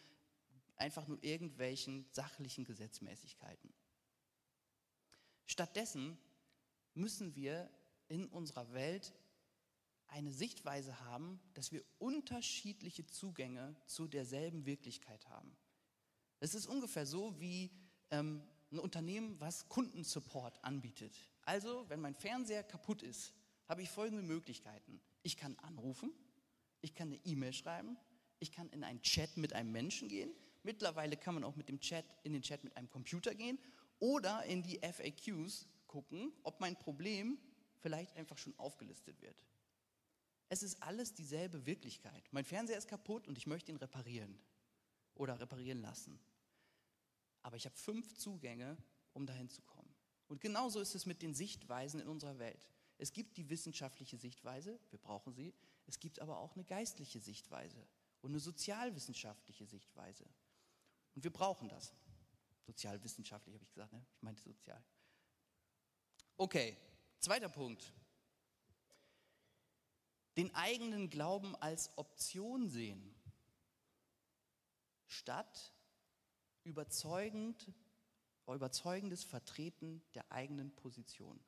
einfach 0.77 1.07
nur 1.07 1.23
irgendwelchen 1.23 2.07
sachlichen 2.13 2.65
Gesetzmäßigkeiten. 2.65 3.73
Stattdessen 5.45 6.19
müssen 6.99 7.35
wir 7.35 7.71
in 8.09 8.27
unserer 8.27 8.73
Welt 8.73 9.15
eine 10.09 10.31
Sichtweise 10.31 11.01
haben, 11.01 11.41
dass 11.55 11.73
wir 11.73 11.83
unterschiedliche 11.99 13.07
Zugänge 13.07 13.77
zu 13.87 14.09
derselben 14.09 14.67
Wirklichkeit 14.67 15.29
haben. 15.29 15.57
Es 16.41 16.55
ist 16.55 16.67
ungefähr 16.67 17.07
so 17.07 17.39
wie 17.41 17.71
ähm, 18.11 18.43
ein 18.71 18.79
Unternehmen, 18.79 19.41
was 19.41 19.69
Kundensupport 19.69 20.63
anbietet. 20.63 21.15
Also, 21.43 21.89
wenn 21.89 22.01
mein 22.01 22.15
Fernseher 22.15 22.63
kaputt 22.63 23.03
ist, 23.03 23.33
habe 23.67 23.83
ich 23.83 23.91
folgende 23.91 24.23
Möglichkeiten. 24.23 25.01
Ich 25.23 25.37
kann 25.37 25.59
anrufen, 25.59 26.13
ich 26.81 26.95
kann 26.95 27.09
eine 27.09 27.21
E-Mail 27.25 27.53
schreiben, 27.53 27.99
ich 28.39 28.53
kann 28.53 28.71
in 28.71 28.85
einen 28.85 29.03
Chat 29.03 29.37
mit 29.37 29.53
einem 29.53 29.73
Menschen 29.73 30.09
gehen, 30.09 30.33
Mittlerweile 30.63 31.17
kann 31.17 31.35
man 31.35 31.45
auch 31.45 31.57
mit 31.57 31.69
dem 31.69 31.81
Chat 31.81 32.05
in 32.25 32.33
den 32.33 32.43
Chat 32.43 32.65
mit 32.65 32.77
einem 32.77 32.91
Computer 32.91 33.35
gehen 33.35 33.59
oder 34.01 34.45
in 34.45 34.63
die 34.63 34.79
FAQs 34.81 35.67
gucken, 35.89 36.33
ob 36.45 36.61
mein 36.61 36.77
Problem 36.77 37.39
vielleicht 37.81 38.17
einfach 38.17 38.39
schon 38.39 38.57
aufgelistet 38.59 39.21
wird. 39.21 39.43
Es 40.49 40.63
ist 40.63 40.83
alles 40.83 41.15
dieselbe 41.15 41.67
Wirklichkeit. 41.67 42.25
Mein 42.33 42.45
Fernseher 42.45 42.79
ist 42.79 42.89
kaputt 42.89 43.29
und 43.29 43.37
ich 43.37 43.47
möchte 43.47 43.73
ihn 43.73 43.77
reparieren 43.77 44.39
oder 45.15 45.39
reparieren 45.41 45.83
lassen. 45.83 46.19
Aber 47.43 47.57
ich 47.57 47.67
habe 47.67 47.77
fünf 47.77 48.15
Zugänge, 48.15 48.77
um 49.13 49.27
dahin 49.27 49.51
zu 49.51 49.63
kommen. 49.63 49.95
Und 50.29 50.41
genauso 50.41 50.81
ist 50.81 50.95
es 50.95 51.07
mit 51.07 51.23
den 51.23 51.35
Sichtweisen 51.35 52.01
in 52.01 52.09
unserer 52.09 52.39
Welt. 52.39 52.69
Es 52.99 53.13
gibt 53.13 53.37
die 53.37 53.49
wissenschaftliche 53.49 54.17
Sichtweise, 54.17 54.79
wir 54.91 54.99
brauchen 54.99 55.33
sie. 55.33 55.55
Es 55.87 55.99
gibt 56.01 56.21
aber 56.21 56.39
auch 56.39 56.55
eine 56.55 56.65
geistliche 56.65 57.21
Sichtweise 57.21 57.87
und 58.21 58.31
eine 58.31 58.41
sozialwissenschaftliche 58.41 59.67
Sichtweise. 59.67 60.25
Und 61.15 61.25
wir 61.25 61.33
brauchen 61.33 61.69
das. 61.69 61.93
Sozialwissenschaftlich 62.67 63.55
habe 63.55 63.65
ich 63.65 63.71
gesagt, 63.71 63.93
ne? 63.93 64.05
ich 64.15 64.23
meinte 64.23 64.43
sozial. 64.43 64.83
Okay, 66.41 66.77
zweiter 67.19 67.49
Punkt. 67.49 67.93
Den 70.37 70.55
eigenen 70.55 71.11
Glauben 71.11 71.57
als 71.57 71.91
Option 71.99 72.69
sehen, 72.69 73.13
statt 75.05 75.75
überzeugend, 76.63 77.73
überzeugendes 78.47 79.25
Vertreten 79.25 80.01
der 80.15 80.31
eigenen 80.31 80.71
Position. 80.77 81.41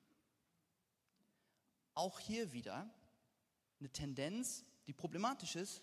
Auch 1.94 2.18
hier 2.18 2.53
wieder 2.53 2.92
eine 3.79 3.90
Tendenz, 3.90 4.64
die 4.88 4.92
problematisch 4.92 5.55
ist, 5.55 5.83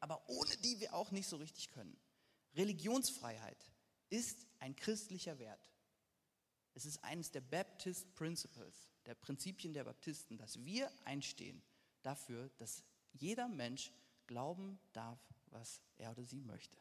aber 0.00 0.26
ohne 0.26 0.56
die 0.56 0.80
wir 0.80 0.94
auch 0.94 1.10
nicht 1.10 1.28
so 1.28 1.36
richtig 1.36 1.70
können. 1.70 2.00
Religionsfreiheit 2.54 3.70
ist 4.08 4.46
ein 4.58 4.74
christlicher 4.74 5.38
Wert. 5.38 5.70
Es 6.78 6.86
ist 6.86 7.02
eines 7.02 7.32
der 7.32 7.40
Baptist 7.40 8.14
Principles, 8.14 8.88
der 9.04 9.16
Prinzipien 9.16 9.74
der 9.74 9.82
Baptisten, 9.82 10.38
dass 10.38 10.64
wir 10.64 10.88
einstehen 11.04 11.60
dafür, 12.04 12.48
dass 12.58 12.84
jeder 13.14 13.48
Mensch 13.48 13.92
glauben 14.28 14.78
darf, 14.92 15.18
was 15.46 15.82
er 15.96 16.12
oder 16.12 16.24
sie 16.24 16.40
möchte. 16.40 16.78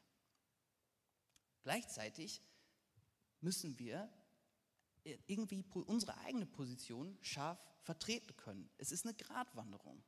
Gleichzeitig 1.64 2.44
müssen 3.42 3.80
wir 3.80 4.08
irgendwie 5.26 5.66
unsere 5.88 6.16
eigene 6.20 6.46
Position 6.46 7.18
scharf 7.24 7.58
vertreten 7.82 8.38
können. 8.38 8.70
Es 8.78 8.92
ist 8.92 9.04
eine 9.04 9.16
Gratwanderung. 9.16 10.04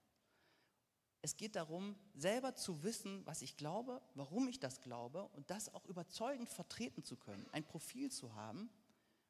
Es 1.23 1.35
geht 1.35 1.55
darum, 1.55 1.95
selber 2.13 2.53
zu 2.53 2.83
wissen, 2.83 3.25
was 3.25 3.41
ich 3.41 3.57
glaube, 3.57 4.03
warum 4.13 4.49
ich 4.49 4.59
das 4.59 4.81
glaube 4.81 5.23
und 5.29 5.49
das 5.49 5.73
auch 5.73 5.85
überzeugend 5.85 6.47
vertreten 6.47 7.03
zu 7.03 7.17
können, 7.17 7.49
ein 7.53 7.65
Profil 7.65 8.11
zu 8.11 8.35
haben 8.35 8.69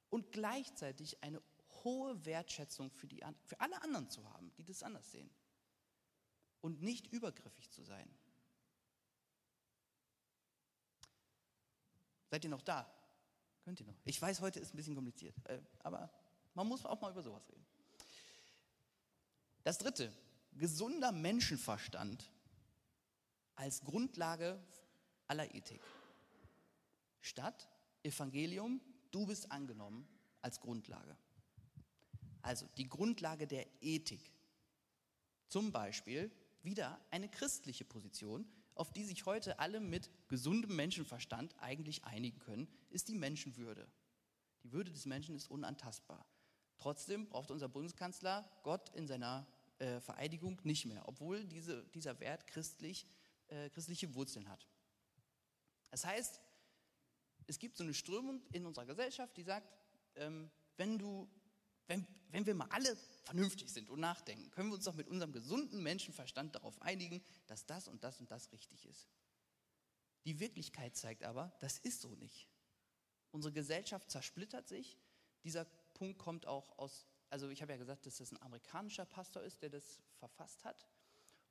und 0.09 0.31
gleichzeitig 0.31 1.21
eine 1.23 1.41
hohe 1.83 2.25
Wertschätzung 2.25 2.91
für, 2.91 3.07
die, 3.07 3.23
für 3.45 3.59
alle 3.59 3.81
anderen 3.81 4.09
zu 4.09 4.27
haben, 4.33 4.51
die 4.57 4.63
das 4.63 4.83
anders 4.83 5.11
sehen. 5.11 5.29
Und 6.61 6.81
nicht 6.81 7.07
übergriffig 7.07 7.69
zu 7.71 7.83
sein. 7.83 8.09
Seid 12.29 12.43
ihr 12.43 12.49
noch 12.49 12.61
da? 12.61 12.91
Könnt 13.63 13.79
ihr 13.79 13.85
noch? 13.85 13.95
Ich 14.05 14.21
weiß, 14.21 14.41
heute 14.41 14.59
ist 14.59 14.73
ein 14.73 14.77
bisschen 14.77 14.95
kompliziert, 14.95 15.35
äh, 15.45 15.61
aber 15.79 16.11
man 16.53 16.67
muss 16.67 16.85
auch 16.85 16.99
mal 17.01 17.11
über 17.11 17.23
sowas 17.23 17.47
reden. 17.49 17.65
Das 19.63 19.77
Dritte, 19.77 20.11
gesunder 20.53 21.11
Menschenverstand 21.11 22.31
als 23.55 23.81
Grundlage 23.81 24.61
aller 25.27 25.53
Ethik. 25.53 25.81
Statt 27.21 27.69
Evangelium, 28.03 28.81
du 29.11 29.25
bist 29.25 29.51
angenommen 29.51 30.07
als 30.41 30.59
Grundlage. 30.59 31.17
Also 32.41 32.67
die 32.77 32.87
Grundlage 32.87 33.47
der 33.47 33.65
Ethik. 33.81 34.31
Zum 35.47 35.71
Beispiel 35.71 36.31
wieder 36.61 36.99
eine 37.11 37.29
christliche 37.29 37.85
Position, 37.85 38.47
auf 38.75 38.93
die 38.93 39.03
sich 39.03 39.25
heute 39.25 39.59
alle 39.59 39.79
mit 39.79 40.09
gesundem 40.27 40.75
Menschenverstand 40.75 41.53
eigentlich 41.59 42.03
einigen 42.05 42.39
können, 42.39 42.67
ist 42.89 43.09
die 43.09 43.15
Menschenwürde. 43.15 43.87
Die 44.63 44.71
Würde 44.71 44.91
des 44.91 45.05
Menschen 45.05 45.35
ist 45.35 45.49
unantastbar. 45.49 46.25
Trotzdem 46.77 47.27
braucht 47.27 47.51
unser 47.51 47.67
Bundeskanzler 47.67 48.49
Gott 48.63 48.89
in 48.95 49.07
seiner 49.07 49.45
äh, 49.79 49.99
Vereidigung 49.99 50.59
nicht 50.63 50.85
mehr, 50.85 51.07
obwohl 51.07 51.45
diese, 51.45 51.85
dieser 51.89 52.19
Wert 52.19 52.47
christlich, 52.47 53.05
äh, 53.47 53.69
christliche 53.69 54.13
Wurzeln 54.15 54.47
hat. 54.49 54.67
Das 55.89 56.05
heißt, 56.05 56.39
es 57.49 57.57
gibt 57.57 57.77
so 57.77 57.83
eine 57.83 57.93
Strömung 57.93 58.41
in 58.51 58.65
unserer 58.65 58.85
Gesellschaft, 58.85 59.35
die 59.35 59.43
sagt, 59.43 59.67
ähm, 60.15 60.49
wenn 60.77 60.97
du 60.97 61.27
wenn, 61.87 62.05
wenn 62.29 62.45
wir 62.45 62.53
mal 62.53 62.67
alle 62.69 62.95
vernünftig 63.23 63.71
sind 63.71 63.89
und 63.89 63.99
nachdenken, 63.99 64.51
können 64.51 64.69
wir 64.69 64.75
uns 64.75 64.85
doch 64.85 64.93
mit 64.93 65.07
unserem 65.07 65.31
gesunden 65.31 65.81
Menschenverstand 65.81 66.53
darauf 66.53 66.79
einigen, 66.83 67.23
dass 67.47 67.65
das 67.65 67.87
und 67.87 68.03
das 68.03 68.19
und 68.19 68.29
das 68.29 68.51
richtig 68.51 68.85
ist. 68.85 69.09
Die 70.25 70.39
Wirklichkeit 70.39 70.95
zeigt 70.95 71.23
aber, 71.23 71.51
das 71.59 71.79
ist 71.79 72.01
so 72.01 72.13
nicht. 72.13 72.47
Unsere 73.31 73.51
Gesellschaft 73.51 74.11
zersplittert 74.11 74.67
sich. 74.67 74.99
Dieser 75.43 75.65
Punkt 75.95 76.19
kommt 76.19 76.45
auch 76.45 76.77
aus, 76.77 77.07
also 77.31 77.49
ich 77.49 77.63
habe 77.63 77.71
ja 77.71 77.77
gesagt, 77.79 78.05
dass 78.05 78.17
das 78.17 78.31
ein 78.31 78.41
amerikanischer 78.43 79.05
Pastor 79.05 79.41
ist, 79.41 79.63
der 79.63 79.71
das 79.71 79.99
verfasst 80.19 80.63
hat. 80.65 80.87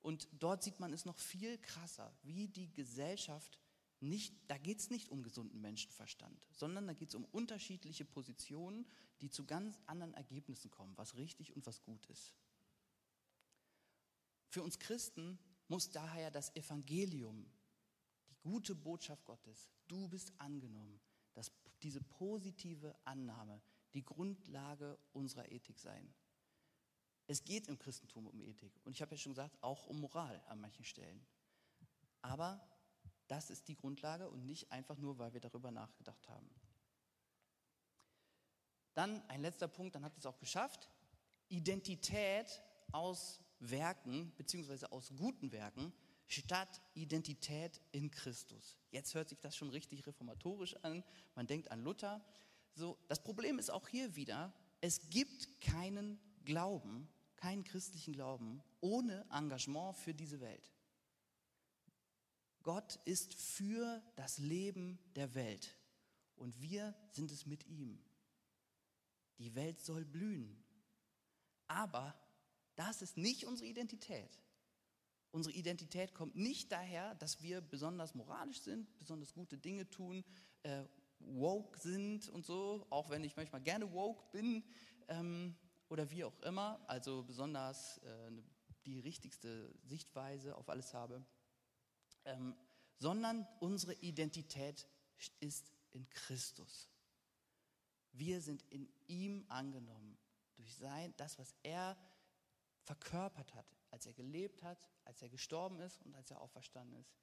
Und 0.02 0.28
dort 0.32 0.62
sieht 0.62 0.78
man 0.78 0.92
es 0.92 1.04
noch 1.04 1.18
viel 1.18 1.58
krasser, 1.58 2.16
wie 2.22 2.46
die 2.46 2.72
Gesellschaft 2.72 3.58
nicht, 4.00 4.34
da 4.46 4.58
geht 4.58 4.78
es 4.78 4.90
nicht 4.90 5.08
um 5.08 5.22
gesunden 5.22 5.61
Menschenverstand, 5.61 6.46
sondern 6.52 6.87
da 6.87 6.92
geht 6.92 7.08
es 7.08 7.14
um 7.14 7.24
unterschiedliche 7.26 8.04
Positionen, 8.04 8.87
die 9.20 9.30
zu 9.30 9.44
ganz 9.44 9.78
anderen 9.87 10.14
Ergebnissen 10.14 10.70
kommen, 10.70 10.96
was 10.96 11.16
richtig 11.16 11.54
und 11.56 11.66
was 11.66 11.82
gut 11.82 12.06
ist. 12.06 12.34
Für 14.48 14.62
uns 14.62 14.78
Christen 14.78 15.38
muss 15.66 15.90
daher 15.90 16.30
das 16.30 16.54
Evangelium, 16.54 17.50
die 18.30 18.37
gute 18.40 18.74
Botschaft 18.74 19.24
Gottes, 19.24 19.70
du 19.88 20.08
bist 20.08 20.32
angenommen, 20.38 21.00
dass 21.34 21.52
diese 21.82 22.00
positive 22.00 22.94
Annahme 23.04 23.61
die 23.94 24.04
Grundlage 24.04 24.98
unserer 25.12 25.50
Ethik 25.50 25.78
sein. 25.78 26.14
Es 27.26 27.44
geht 27.44 27.68
im 27.68 27.78
Christentum 27.78 28.26
um 28.26 28.40
Ethik 28.40 28.72
und 28.84 28.92
ich 28.92 29.02
habe 29.02 29.12
ja 29.12 29.18
schon 29.18 29.32
gesagt, 29.32 29.62
auch 29.62 29.87
um 29.87 30.00
Moral 30.00 30.42
an 30.46 30.61
manchen 30.61 30.84
Stellen. 30.84 31.26
Aber 32.22 32.66
das 33.28 33.50
ist 33.50 33.68
die 33.68 33.76
Grundlage 33.76 34.28
und 34.28 34.46
nicht 34.46 34.72
einfach 34.72 34.96
nur, 34.96 35.18
weil 35.18 35.32
wir 35.32 35.40
darüber 35.40 35.70
nachgedacht 35.70 36.28
haben. 36.28 36.48
Dann 38.94 39.22
ein 39.28 39.42
letzter 39.42 39.68
Punkt, 39.68 39.94
dann 39.94 40.04
habt 40.04 40.16
ihr 40.16 40.20
es 40.20 40.26
auch 40.26 40.38
geschafft. 40.38 40.88
Identität 41.48 42.62
aus 42.90 43.40
Werken, 43.60 44.32
beziehungsweise 44.36 44.90
aus 44.90 45.12
guten 45.16 45.52
Werken, 45.52 45.92
statt 46.26 46.80
Identität 46.94 47.80
in 47.92 48.10
Christus. 48.10 48.76
Jetzt 48.90 49.14
hört 49.14 49.28
sich 49.28 49.38
das 49.40 49.56
schon 49.56 49.70
richtig 49.70 50.06
reformatorisch 50.06 50.76
an. 50.82 51.04
Man 51.34 51.46
denkt 51.46 51.70
an 51.70 51.82
Luther. 51.82 52.24
So, 52.74 52.98
das 53.08 53.22
Problem 53.22 53.58
ist 53.58 53.70
auch 53.70 53.88
hier 53.88 54.14
wieder, 54.14 54.52
es 54.80 55.10
gibt 55.10 55.60
keinen 55.60 56.20
Glauben, 56.44 57.08
keinen 57.36 57.64
christlichen 57.64 58.12
Glauben 58.12 58.62
ohne 58.80 59.24
Engagement 59.30 59.96
für 59.96 60.14
diese 60.14 60.40
Welt. 60.40 60.72
Gott 62.68 63.00
ist 63.07 63.33
für 63.33 64.02
das 64.14 64.37
Leben 64.37 64.98
der 65.16 65.35
Welt 65.35 65.74
und 66.37 66.61
wir 66.61 66.94
sind 67.12 67.31
es 67.31 67.46
mit 67.46 67.66
ihm. 67.66 67.98
Die 69.38 69.54
Welt 69.54 69.81
soll 69.81 70.04
blühen. 70.04 70.62
Aber 71.66 72.14
das 72.74 73.00
ist 73.00 73.16
nicht 73.16 73.46
unsere 73.46 73.66
Identität. 73.66 74.38
Unsere 75.31 75.54
Identität 75.54 76.12
kommt 76.12 76.37
nicht 76.37 76.70
daher, 76.70 77.14
dass 77.14 77.40
wir 77.40 77.62
besonders 77.62 78.14
moralisch 78.14 78.61
sind, 78.61 78.98
besonders 78.98 79.33
gute 79.33 79.57
Dinge 79.57 79.88
tun, 79.88 80.22
äh, 80.62 80.85
woke 81.20 81.78
sind 81.78 82.28
und 82.28 82.44
so, 82.44 82.87
auch 82.90 83.09
wenn 83.09 83.24
ich 83.24 83.35
manchmal 83.35 83.62
gerne 83.62 83.90
woke 83.94 84.31
bin 84.31 84.62
ähm, 85.09 85.57
oder 85.88 86.11
wie 86.11 86.22
auch 86.22 86.38
immer, 86.40 86.85
also 86.87 87.22
besonders 87.22 87.96
äh, 88.04 88.31
die 88.85 89.00
richtigste 89.00 89.74
Sichtweise 89.85 90.54
auf 90.54 90.68
alles 90.68 90.92
habe 90.92 91.24
ähm, 92.28 92.54
sondern 92.98 93.46
unsere 93.60 93.94
Identität 93.94 94.86
ist 95.40 95.72
in 95.90 96.08
Christus. 96.10 96.88
Wir 98.12 98.40
sind 98.40 98.62
in 98.70 98.88
ihm 99.06 99.44
angenommen 99.48 100.18
durch 100.56 100.74
sein, 100.76 101.14
das, 101.16 101.38
was 101.38 101.54
er 101.62 101.96
verkörpert 102.82 103.54
hat, 103.54 103.66
als 103.90 104.06
er 104.06 104.12
gelebt 104.12 104.62
hat, 104.62 104.88
als 105.04 105.22
er 105.22 105.28
gestorben 105.28 105.80
ist 105.80 106.00
und 106.02 106.14
als 106.14 106.30
er 106.30 106.40
auferstanden 106.40 107.00
ist. 107.00 107.14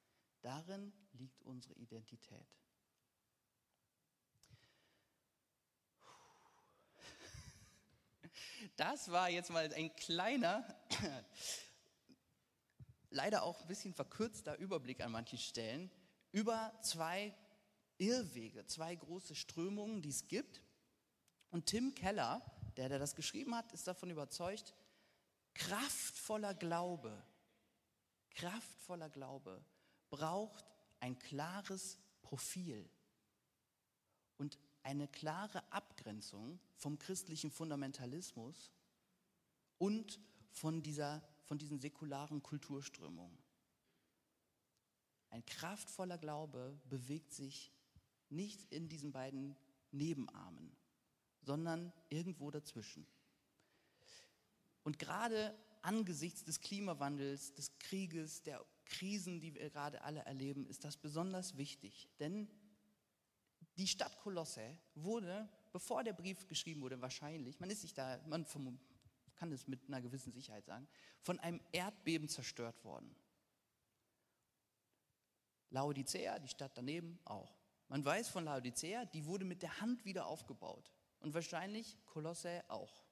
Darin 0.41 0.93
liegt 1.13 1.41
unsere 1.43 1.73
Identität. 1.75 2.47
Das 8.75 9.11
war 9.11 9.29
jetzt 9.29 9.49
mal 9.51 9.71
ein 9.73 9.95
kleiner 9.95 10.63
leider 13.15 13.43
auch 13.43 13.62
ein 13.62 13.67
bisschen 13.67 13.93
verkürzter 13.93 14.58
Überblick 14.58 15.01
an 15.01 15.12
manchen 15.12 15.39
Stellen 15.39 15.89
über 16.32 16.78
zwei 16.82 17.34
Irrwege, 17.97 18.65
zwei 18.65 18.93
große 18.93 19.36
Strömungen, 19.36 20.01
die 20.01 20.10
es 20.10 20.28
gibt. 20.28 20.62
Und 21.49 21.67
Tim 21.67 21.95
Keller, 21.95 22.41
der, 22.75 22.89
der 22.89 22.99
das 22.99 23.15
geschrieben 23.15 23.56
hat, 23.56 23.71
ist 23.71 23.88
davon 23.88 24.10
überzeugt, 24.10 24.73
kraftvoller 25.54 26.54
Glaube, 26.54 27.23
kraftvoller 28.32 29.10
Glaube 29.10 29.63
braucht 30.10 30.65
ein 30.99 31.17
klares 31.17 31.97
Profil 32.21 32.89
und 34.38 34.60
eine 34.84 35.08
klare 35.08 35.63
Abgrenzung 35.71 36.60
vom 36.75 36.99
christlichen 36.99 37.49
Fundamentalismus 37.49 38.71
und 39.78 40.19
von 40.51 40.84
dieser 40.84 41.23
von 41.45 41.58
diesen 41.58 41.79
säkularen 41.79 42.41
Kulturströmungen. 42.43 43.38
Ein 45.29 45.45
kraftvoller 45.45 46.17
Glaube 46.17 46.79
bewegt 46.89 47.34
sich 47.34 47.71
nicht 48.29 48.71
in 48.71 48.89
diesen 48.89 49.12
beiden 49.12 49.55
Nebenarmen, 49.91 50.75
sondern 51.41 51.91
irgendwo 52.10 52.51
dazwischen. 52.51 53.05
Und 54.84 54.99
gerade 54.99 55.55
angesichts 55.81 56.43
des 56.43 56.60
Klimawandels, 56.60 57.53
des 57.53 57.77
Krieges, 57.79 58.43
der 58.43 58.65
Krisen, 58.86 59.39
die 59.39 59.53
wir 59.53 59.69
gerade 59.69 60.01
alle 60.01 60.21
erleben, 60.21 60.65
ist 60.67 60.84
das 60.84 60.97
besonders 60.97 61.58
wichtig. 61.58 62.08
Denn 62.19 62.47
die 63.77 63.88
Stadt 63.88 64.17
Kolosse 64.19 64.77
wurde, 64.95 65.49
bevor 65.71 66.03
der 66.03 66.13
Brief 66.13 66.47
geschrieben 66.47 66.81
wurde, 66.81 67.01
wahrscheinlich, 67.01 67.60
man 67.60 67.69
ist 67.69 67.81
sich 67.81 67.93
da, 67.93 68.19
man 68.27 68.45
kann 69.35 69.51
es 69.51 69.67
mit 69.67 69.87
einer 69.87 70.01
gewissen 70.01 70.31
Sicherheit 70.31 70.65
sagen, 70.65 70.87
von 71.21 71.39
einem 71.39 71.61
Erdbeben 71.71 72.27
zerstört 72.27 72.83
worden. 72.83 73.15
Laodicea, 75.69 76.39
die 76.39 76.47
Stadt 76.47 76.77
daneben, 76.77 77.19
auch. 77.25 77.57
Man 77.87 78.03
weiß 78.03 78.29
von 78.29 78.45
Laodicea, 78.45 79.05
die 79.05 79.25
wurde 79.25 79.45
mit 79.45 79.61
der 79.61 79.81
Hand 79.81 80.05
wieder 80.05 80.27
aufgebaut. 80.27 80.91
Und 81.19 81.33
wahrscheinlich 81.33 81.97
Kolosse 82.05 82.63
auch. 82.67 83.03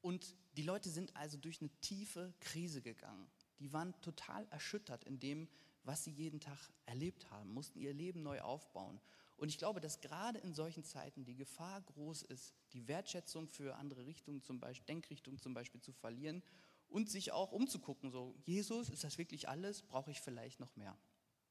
Und 0.00 0.36
die 0.56 0.62
Leute 0.62 0.90
sind 0.90 1.16
also 1.16 1.38
durch 1.38 1.60
eine 1.60 1.70
tiefe 1.80 2.34
Krise 2.40 2.82
gegangen. 2.82 3.30
Die 3.58 3.72
waren 3.72 3.98
total 4.02 4.46
erschüttert 4.50 5.04
in 5.04 5.18
dem, 5.18 5.48
was 5.82 6.04
sie 6.04 6.10
jeden 6.10 6.40
Tag 6.40 6.58
erlebt 6.86 7.30
haben, 7.30 7.52
mussten 7.52 7.78
ihr 7.78 7.92
Leben 7.92 8.22
neu 8.22 8.40
aufbauen. 8.40 9.00
Und 9.44 9.50
ich 9.50 9.58
glaube, 9.58 9.78
dass 9.78 10.00
gerade 10.00 10.38
in 10.38 10.54
solchen 10.54 10.84
Zeiten 10.84 11.26
die 11.26 11.34
Gefahr 11.36 11.82
groß 11.82 12.22
ist, 12.22 12.54
die 12.72 12.88
Wertschätzung 12.88 13.46
für 13.46 13.76
andere 13.76 14.06
Richtungen, 14.06 14.40
zum 14.40 14.58
Beispiel 14.58 14.86
Denkrichtungen 14.86 15.38
zum 15.38 15.52
Beispiel 15.52 15.82
zu 15.82 15.92
verlieren 15.92 16.42
und 16.88 17.10
sich 17.10 17.30
auch 17.30 17.52
umzugucken, 17.52 18.10
so 18.10 18.34
Jesus, 18.46 18.88
ist 18.88 19.04
das 19.04 19.18
wirklich 19.18 19.46
alles? 19.46 19.82
Brauche 19.82 20.10
ich 20.10 20.22
vielleicht 20.22 20.60
noch 20.60 20.74
mehr? 20.76 20.96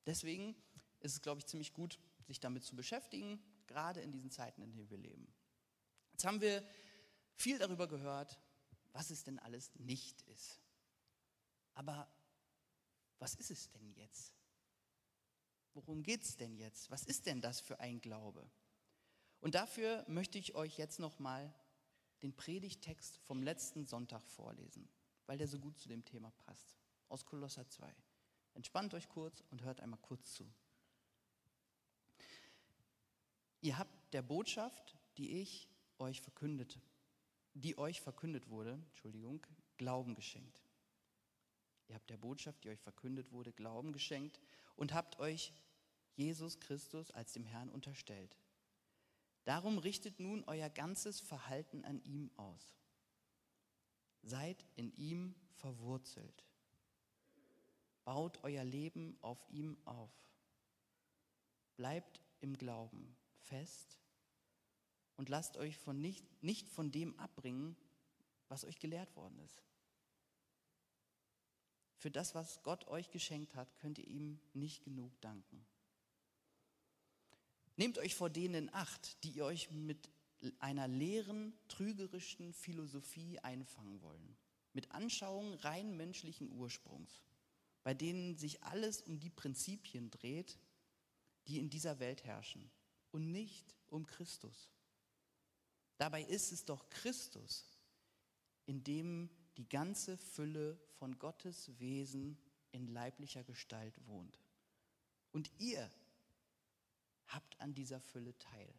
Deswegen 0.07 0.55
ist 1.01 1.11
es, 1.11 1.21
glaube 1.21 1.37
ich, 1.37 1.45
ziemlich 1.45 1.71
gut, 1.71 1.99
sich 2.25 2.39
damit 2.39 2.63
zu 2.63 2.75
beschäftigen, 2.75 3.39
gerade 3.67 4.01
in 4.01 4.11
diesen 4.11 4.31
Zeiten, 4.31 4.63
in 4.63 4.71
denen 4.71 4.89
wir 4.89 4.97
leben. 4.97 5.31
Jetzt 6.13 6.25
haben 6.25 6.41
wir 6.41 6.67
viel 7.35 7.59
darüber 7.59 7.87
gehört, 7.87 8.39
was 8.93 9.11
es 9.11 9.23
denn 9.23 9.37
alles 9.37 9.69
nicht 9.75 10.23
ist. 10.23 10.59
Aber 11.75 12.11
was 13.19 13.35
ist 13.35 13.51
es 13.51 13.69
denn 13.69 13.91
jetzt? 13.91 14.33
Worum 15.73 16.03
geht 16.03 16.23
es 16.23 16.37
denn 16.37 16.55
jetzt? 16.55 16.89
Was 16.91 17.03
ist 17.03 17.25
denn 17.25 17.41
das 17.41 17.59
für 17.59 17.79
ein 17.79 17.99
Glaube? 17.99 18.49
Und 19.41 19.55
dafür 19.55 20.05
möchte 20.07 20.37
ich 20.37 20.55
euch 20.55 20.77
jetzt 20.77 20.99
nochmal 20.99 21.53
den 22.21 22.35
Predigtext 22.35 23.17
vom 23.17 23.43
letzten 23.43 23.85
Sonntag 23.85 24.25
vorlesen, 24.27 24.87
weil 25.25 25.37
der 25.37 25.47
so 25.47 25.59
gut 25.59 25.77
zu 25.77 25.89
dem 25.89 26.05
Thema 26.05 26.31
passt. 26.31 26.77
Aus 27.09 27.25
Kolosser 27.25 27.67
2. 27.67 27.93
Entspannt 28.53 28.93
euch 28.93 29.09
kurz 29.09 29.43
und 29.51 29.63
hört 29.63 29.81
einmal 29.81 29.99
kurz 29.99 30.33
zu. 30.33 30.49
Ihr 33.61 33.77
habt 33.77 34.13
der 34.13 34.21
Botschaft, 34.21 34.95
die 35.17 35.41
ich 35.41 35.69
euch 35.97 36.21
verkündet, 36.21 36.79
die 37.53 37.77
euch 37.77 38.01
verkündet 38.01 38.49
wurde, 38.49 38.73
Entschuldigung, 38.89 39.45
Glauben 39.77 40.15
geschenkt. 40.15 40.62
Ihr 41.87 41.95
habt 41.95 42.09
der 42.09 42.17
Botschaft, 42.17 42.63
die 42.63 42.69
euch 42.69 42.79
verkündet 42.79 43.31
wurde, 43.31 43.51
Glauben 43.51 43.91
geschenkt 43.91 44.39
und 44.75 44.93
habt 44.93 45.19
euch 45.19 45.53
Jesus 46.15 46.59
Christus 46.59 47.11
als 47.11 47.33
dem 47.33 47.45
Herrn 47.45 47.69
unterstellt. 47.69 48.37
Darum 49.43 49.77
richtet 49.77 50.19
nun 50.19 50.43
euer 50.45 50.69
ganzes 50.69 51.19
Verhalten 51.19 51.83
an 51.83 52.01
ihm 52.03 52.31
aus. 52.37 52.75
Seid 54.21 54.65
in 54.75 54.95
ihm 54.95 55.35
verwurzelt. 55.55 56.45
Baut 58.05 58.39
euer 58.43 58.63
Leben 58.63 59.17
auf 59.21 59.45
ihm 59.49 59.77
auf. 59.85 60.11
Bleibt 61.75 62.21
im 62.39 62.57
Glauben 62.57 63.17
fest 63.39 63.99
und 65.17 65.29
lasst 65.29 65.57
euch 65.57 65.77
von 65.77 65.99
nicht, 65.99 66.25
nicht 66.41 66.69
von 66.69 66.91
dem 66.91 67.17
abbringen, 67.19 67.75
was 68.47 68.63
euch 68.63 68.79
gelehrt 68.79 69.15
worden 69.15 69.39
ist. 69.39 69.61
Für 72.03 72.11
das, 72.11 72.35
was 72.35 72.61
Gott 72.63 72.85
euch 72.89 73.11
geschenkt 73.11 73.55
hat, 73.55 73.77
könnt 73.77 73.97
ihr 73.97 74.07
ihm 74.09 74.37
nicht 74.51 74.83
genug 74.83 75.13
danken. 75.21 75.65
Nehmt 77.77 77.97
euch 77.97 78.13
vor 78.13 78.29
denen 78.29 78.55
in 78.55 78.73
Acht, 78.73 79.23
die 79.23 79.29
ihr 79.29 79.45
euch 79.45 79.71
mit 79.71 80.09
einer 80.59 80.89
leeren, 80.89 81.53
trügerischen 81.69 82.51
Philosophie 82.51 83.39
einfangen 83.39 84.01
wollen, 84.01 84.35
mit 84.73 84.91
Anschauungen 84.91 85.53
rein 85.53 85.95
menschlichen 85.95 86.51
Ursprungs, 86.51 87.23
bei 87.83 87.93
denen 87.93 88.35
sich 88.35 88.61
alles 88.63 89.01
um 89.01 89.21
die 89.21 89.29
Prinzipien 89.29 90.11
dreht, 90.11 90.59
die 91.47 91.57
in 91.57 91.69
dieser 91.69 91.99
Welt 91.99 92.25
herrschen 92.25 92.69
und 93.11 93.31
nicht 93.31 93.77
um 93.87 94.05
Christus. 94.05 94.73
Dabei 95.95 96.23
ist 96.23 96.51
es 96.51 96.65
doch 96.65 96.89
Christus, 96.89 97.63
in 98.65 98.83
dem 98.83 99.29
die 99.57 99.67
ganze 99.67 100.17
Fülle 100.17 100.79
von 100.97 101.17
Gottes 101.19 101.79
Wesen 101.79 102.37
in 102.71 102.87
leiblicher 102.87 103.43
Gestalt 103.43 104.05
wohnt. 104.07 104.39
Und 105.31 105.51
ihr 105.59 105.91
habt 107.27 107.59
an 107.59 107.73
dieser 107.73 107.99
Fülle 107.99 108.37
teil, 108.37 108.73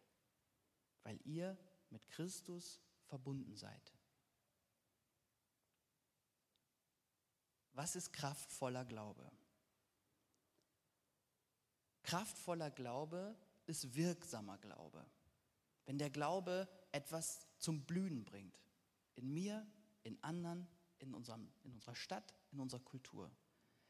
weil 1.03 1.19
ihr 1.25 1.57
mit 1.89 2.07
Christus 2.09 2.81
verbunden 3.05 3.55
seid. 3.55 3.93
Was 7.73 7.95
ist 7.95 8.13
kraftvoller 8.13 8.85
Glaube? 8.85 9.29
Kraftvoller 12.03 12.71
Glaube 12.71 13.35
ist 13.65 13.95
wirksamer 13.95 14.57
Glaube. 14.59 15.05
Wenn 15.85 15.97
der 15.97 16.09
Glaube 16.09 16.69
etwas 16.91 17.45
zum 17.57 17.85
Blühen 17.85 18.23
bringt. 18.23 18.57
In 19.15 19.33
mir, 19.33 19.67
in 20.05 20.21
anderen, 20.23 20.67
in, 20.99 21.13
unserem, 21.13 21.51
in 21.63 21.73
unserer 21.73 21.95
Stadt, 21.95 22.33
in 22.51 22.59
unserer 22.59 22.79
Kultur. 22.81 23.29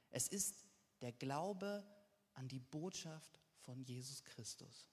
Es 0.09 0.27
ist 0.27 0.65
der 1.01 1.11
Glaube 1.11 1.85
an 2.33 2.47
die 2.47 2.59
Botschaft 2.59 3.39
von 3.59 3.83
Jesus 3.83 4.23
Christus. 4.23 4.87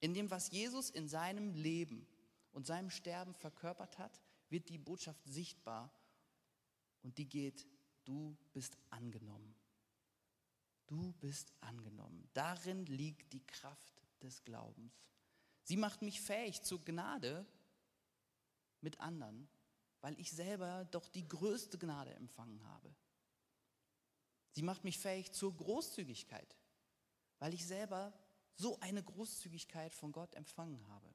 In 0.00 0.14
dem, 0.14 0.30
was 0.30 0.50
Jesus 0.50 0.90
in 0.90 1.06
seinem 1.06 1.54
Leben 1.54 2.06
und 2.52 2.66
seinem 2.66 2.90
Sterben 2.90 3.34
verkörpert 3.34 3.98
hat, 3.98 4.20
wird 4.48 4.68
die 4.68 4.78
Botschaft 4.78 5.22
sichtbar 5.26 5.92
und 7.02 7.18
die 7.18 7.28
geht, 7.28 7.66
du 8.04 8.36
bist 8.52 8.76
angenommen. 8.90 9.54
Du 10.86 11.12
bist 11.20 11.52
angenommen. 11.60 12.28
Darin 12.34 12.86
liegt 12.86 13.32
die 13.32 13.44
Kraft 13.46 14.02
des 14.22 14.44
Glaubens. 14.44 14.92
Sie 15.62 15.76
macht 15.76 16.02
mich 16.02 16.20
fähig 16.20 16.62
zur 16.62 16.84
Gnade 16.84 17.46
mit 18.80 19.00
anderen, 19.00 19.48
weil 20.04 20.20
ich 20.20 20.30
selber 20.30 20.84
doch 20.90 21.08
die 21.08 21.26
größte 21.26 21.78
Gnade 21.78 22.12
empfangen 22.12 22.62
habe. 22.66 22.94
Sie 24.50 24.60
macht 24.60 24.84
mich 24.84 24.98
fähig 24.98 25.32
zur 25.32 25.56
Großzügigkeit, 25.56 26.58
weil 27.38 27.54
ich 27.54 27.66
selber 27.66 28.12
so 28.54 28.78
eine 28.80 29.02
Großzügigkeit 29.02 29.94
von 29.94 30.12
Gott 30.12 30.34
empfangen 30.34 30.86
habe. 30.88 31.14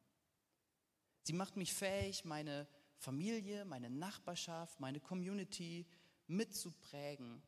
Sie 1.21 1.33
macht 1.33 1.55
mich 1.55 1.71
fähig, 1.71 2.25
meine 2.25 2.67
Familie, 2.97 3.63
meine 3.63 3.91
Nachbarschaft, 3.91 4.79
meine 4.79 4.99
Community 4.99 5.85
mitzuprägen 6.25 7.43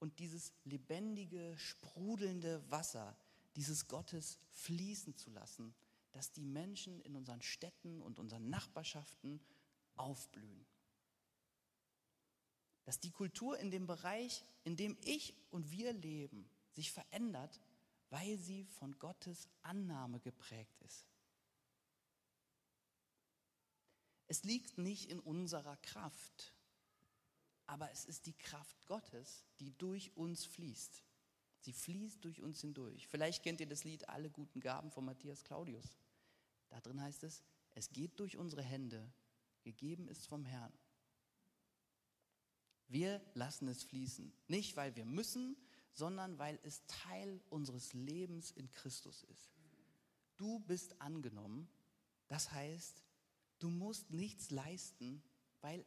und 0.00 0.18
dieses 0.18 0.52
lebendige, 0.64 1.56
sprudelnde 1.56 2.68
Wasser 2.68 3.16
dieses 3.54 3.86
Gottes 3.86 4.40
fließen 4.50 5.16
zu 5.16 5.30
lassen, 5.30 5.72
dass 6.10 6.32
die 6.32 6.44
Menschen 6.44 7.00
in 7.02 7.14
unseren 7.14 7.42
Städten 7.42 8.02
und 8.02 8.18
unseren 8.18 8.50
Nachbarschaften 8.50 9.40
aufblühen. 9.94 10.66
Dass 12.90 12.98
die 12.98 13.12
Kultur 13.12 13.56
in 13.56 13.70
dem 13.70 13.86
Bereich, 13.86 14.44
in 14.64 14.74
dem 14.74 14.98
ich 15.04 15.32
und 15.52 15.70
wir 15.70 15.92
leben, 15.92 16.50
sich 16.72 16.90
verändert, 16.90 17.60
weil 18.08 18.36
sie 18.36 18.64
von 18.64 18.98
Gottes 18.98 19.48
Annahme 19.62 20.18
geprägt 20.18 20.76
ist. 20.80 21.06
Es 24.26 24.42
liegt 24.42 24.76
nicht 24.76 25.08
in 25.08 25.20
unserer 25.20 25.76
Kraft, 25.76 26.52
aber 27.68 27.92
es 27.92 28.06
ist 28.06 28.26
die 28.26 28.36
Kraft 28.36 28.84
Gottes, 28.86 29.44
die 29.60 29.70
durch 29.78 30.10
uns 30.16 30.44
fließt. 30.44 31.04
Sie 31.60 31.72
fließt 31.72 32.24
durch 32.24 32.42
uns 32.42 32.60
hindurch. 32.60 33.06
Vielleicht 33.06 33.44
kennt 33.44 33.60
ihr 33.60 33.68
das 33.68 33.84
Lied 33.84 34.08
Alle 34.08 34.30
guten 34.30 34.58
Gaben 34.58 34.90
von 34.90 35.04
Matthias 35.04 35.44
Claudius. 35.44 35.96
Da 36.70 36.80
drin 36.80 37.00
heißt 37.00 37.22
es, 37.22 37.44
es 37.70 37.92
geht 37.92 38.18
durch 38.18 38.36
unsere 38.36 38.62
Hände, 38.62 39.12
gegeben 39.62 40.08
ist 40.08 40.26
vom 40.26 40.44
Herrn. 40.44 40.72
Wir 42.90 43.24
lassen 43.34 43.68
es 43.68 43.84
fließen, 43.84 44.32
nicht 44.48 44.76
weil 44.76 44.94
wir 44.96 45.04
müssen, 45.04 45.56
sondern 45.92 46.38
weil 46.38 46.58
es 46.64 46.84
Teil 46.86 47.40
unseres 47.48 47.92
Lebens 47.92 48.50
in 48.50 48.70
Christus 48.72 49.22
ist. 49.22 49.52
Du 50.36 50.58
bist 50.60 51.00
angenommen, 51.00 51.68
das 52.26 52.50
heißt, 52.50 53.04
du 53.60 53.70
musst 53.70 54.10
nichts 54.10 54.50
leisten, 54.50 55.22
weil 55.60 55.86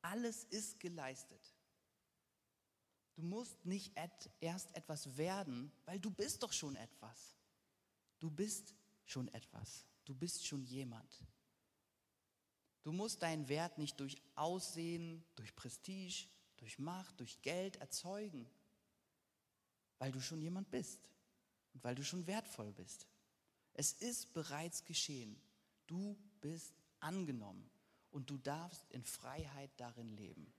alles 0.00 0.44
ist 0.44 0.78
geleistet. 0.78 1.54
Du 3.16 3.22
musst 3.22 3.64
nicht 3.64 3.96
et 3.96 4.30
erst 4.40 4.76
etwas 4.76 5.16
werden, 5.16 5.72
weil 5.86 5.98
du 5.98 6.10
bist 6.10 6.42
doch 6.42 6.52
schon 6.52 6.76
etwas. 6.76 7.36
Du 8.20 8.30
bist 8.30 8.74
schon 9.06 9.26
etwas. 9.28 9.86
Du 10.04 10.14
bist 10.14 10.46
schon 10.46 10.62
jemand. 10.64 11.24
Du 12.82 12.92
musst 12.92 13.22
deinen 13.22 13.48
Wert 13.48 13.78
nicht 13.78 13.98
durch 13.98 14.20
Aussehen, 14.34 15.24
durch 15.36 15.56
Prestige, 15.56 16.28
durch 16.56 16.78
Macht, 16.78 17.20
durch 17.20 17.40
Geld 17.42 17.76
erzeugen, 17.76 18.48
weil 19.98 20.12
du 20.12 20.20
schon 20.20 20.40
jemand 20.40 20.70
bist 20.70 21.10
und 21.72 21.82
weil 21.84 21.94
du 21.94 22.04
schon 22.04 22.26
wertvoll 22.26 22.72
bist. 22.72 23.06
Es 23.74 23.92
ist 23.92 24.32
bereits 24.32 24.84
geschehen. 24.84 25.40
Du 25.86 26.16
bist 26.40 26.74
angenommen 27.00 27.68
und 28.10 28.30
du 28.30 28.38
darfst 28.38 28.90
in 28.90 29.04
Freiheit 29.04 29.70
darin 29.76 30.08
leben. 30.08 30.52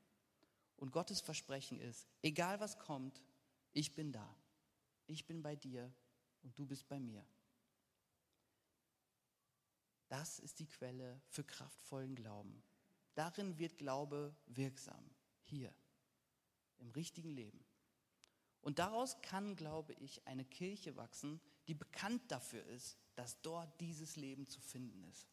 Und 0.78 0.92
Gottes 0.92 1.22
Versprechen 1.22 1.80
ist, 1.80 2.08
egal 2.22 2.60
was 2.60 2.78
kommt, 2.78 3.22
ich 3.72 3.96
bin 3.96 4.12
da. 4.12 4.36
Ich 5.08 5.26
bin 5.26 5.42
bei 5.42 5.56
dir 5.56 5.94
und 6.44 6.58
du 6.60 6.66
bist 6.66 6.88
bei 6.88 7.00
mir. 7.00 7.26
Das 10.10 10.40
ist 10.40 10.60
die 10.60 10.68
Quelle 10.68 11.22
für 11.28 11.44
kraftvollen 11.44 12.16
Glauben. 12.16 12.62
Darin 13.16 13.58
wird 13.58 13.78
Glaube 13.78 14.36
wirksam. 14.46 15.10
Hier, 15.44 15.74
im 16.80 16.90
richtigen 16.92 17.32
Leben. 17.32 17.64
Und 18.62 18.80
daraus 18.80 19.22
kann, 19.22 19.56
glaube 19.56 19.94
ich, 19.94 20.26
eine 20.28 20.44
Kirche 20.44 20.96
wachsen, 20.96 21.40
die 21.68 21.76
bekannt 21.76 22.24
dafür 22.32 22.66
ist, 22.66 22.98
dass 23.16 23.42
dort 23.42 23.80
dieses 23.80 24.16
Leben 24.16 24.48
zu 24.48 24.60
finden 24.60 25.04
ist. 25.04 25.30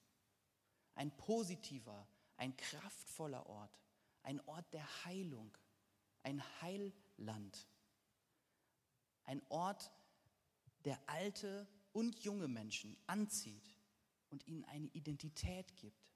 Ein 0.95 1.17
positiver, 1.17 2.07
ein 2.37 2.57
kraftvoller 2.57 3.47
Ort, 3.47 3.81
ein 4.23 4.41
Ort 4.47 4.73
der 4.75 5.05
Heilung, 5.05 5.57
ein 6.23 6.43
Heilland, 6.61 7.67
ein 9.25 9.43
Ort, 9.49 9.91
der 10.85 10.99
alte 11.09 11.67
und 11.93 12.19
junge 12.25 12.49
Menschen 12.49 12.97
anzieht 13.07 13.75
und 14.31 14.47
ihnen 14.47 14.65
eine 14.67 14.89
Identität 14.89 15.77
gibt 15.77 16.13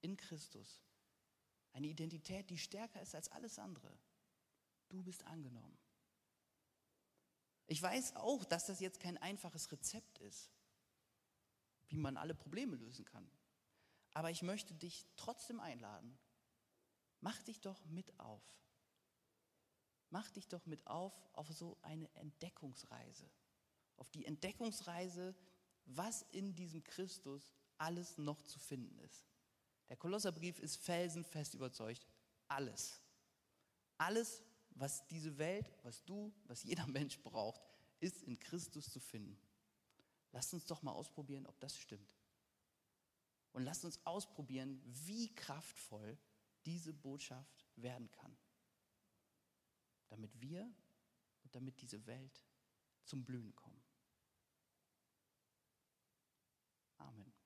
in 0.00 0.16
Christus. 0.16 0.82
Eine 1.72 1.88
Identität, 1.88 2.50
die 2.50 2.58
stärker 2.58 3.02
ist 3.02 3.14
als 3.14 3.30
alles 3.30 3.58
andere. 3.58 3.96
Du 4.88 5.02
bist 5.02 5.24
angenommen. 5.24 5.76
Ich 7.66 7.82
weiß 7.82 8.16
auch, 8.16 8.44
dass 8.44 8.66
das 8.66 8.80
jetzt 8.80 9.00
kein 9.00 9.18
einfaches 9.18 9.70
Rezept 9.70 10.18
ist, 10.18 10.50
wie 11.88 11.98
man 11.98 12.16
alle 12.16 12.34
Probleme 12.34 12.76
lösen 12.76 13.04
kann. 13.04 13.30
Aber 14.14 14.30
ich 14.30 14.42
möchte 14.42 14.74
dich 14.74 15.06
trotzdem 15.16 15.60
einladen. 15.60 16.18
Mach 17.20 17.42
dich 17.42 17.60
doch 17.60 17.84
mit 17.86 18.18
auf. 18.18 18.42
Mach 20.10 20.30
dich 20.30 20.48
doch 20.48 20.64
mit 20.64 20.86
auf 20.86 21.12
auf 21.34 21.52
so 21.52 21.76
eine 21.82 22.08
Entdeckungsreise. 22.14 23.30
Auf 23.96 24.10
die 24.10 24.24
Entdeckungsreise 24.24 25.34
was 25.88 26.22
in 26.30 26.54
diesem 26.54 26.84
Christus 26.84 27.54
alles 27.78 28.18
noch 28.18 28.42
zu 28.42 28.58
finden 28.58 28.98
ist. 28.98 29.26
Der 29.88 29.96
Kolosserbrief 29.96 30.58
ist 30.58 30.76
felsenfest 30.76 31.54
überzeugt. 31.54 32.06
Alles. 32.48 33.00
Alles, 33.96 34.42
was 34.78 35.06
diese 35.08 35.36
Welt, 35.38 35.70
was 35.82 36.04
du, 36.04 36.32
was 36.44 36.62
jeder 36.62 36.86
Mensch 36.86 37.18
braucht, 37.20 37.60
ist 38.00 38.22
in 38.22 38.38
Christus 38.38 38.90
zu 38.90 39.00
finden. 39.00 39.38
Lasst 40.32 40.54
uns 40.54 40.66
doch 40.66 40.82
mal 40.82 40.92
ausprobieren, 40.92 41.46
ob 41.46 41.58
das 41.60 41.76
stimmt. 41.76 42.16
Und 43.52 43.64
lasst 43.64 43.84
uns 43.84 44.04
ausprobieren, 44.06 44.80
wie 44.84 45.34
kraftvoll 45.34 46.18
diese 46.64 46.92
Botschaft 46.92 47.66
werden 47.76 48.10
kann. 48.12 48.36
Damit 50.08 50.40
wir 50.40 50.62
und 51.42 51.54
damit 51.54 51.80
diese 51.80 52.06
Welt 52.06 52.44
zum 53.04 53.24
Blühen 53.24 53.54
kommen. 53.56 53.82
Amen. 56.98 57.37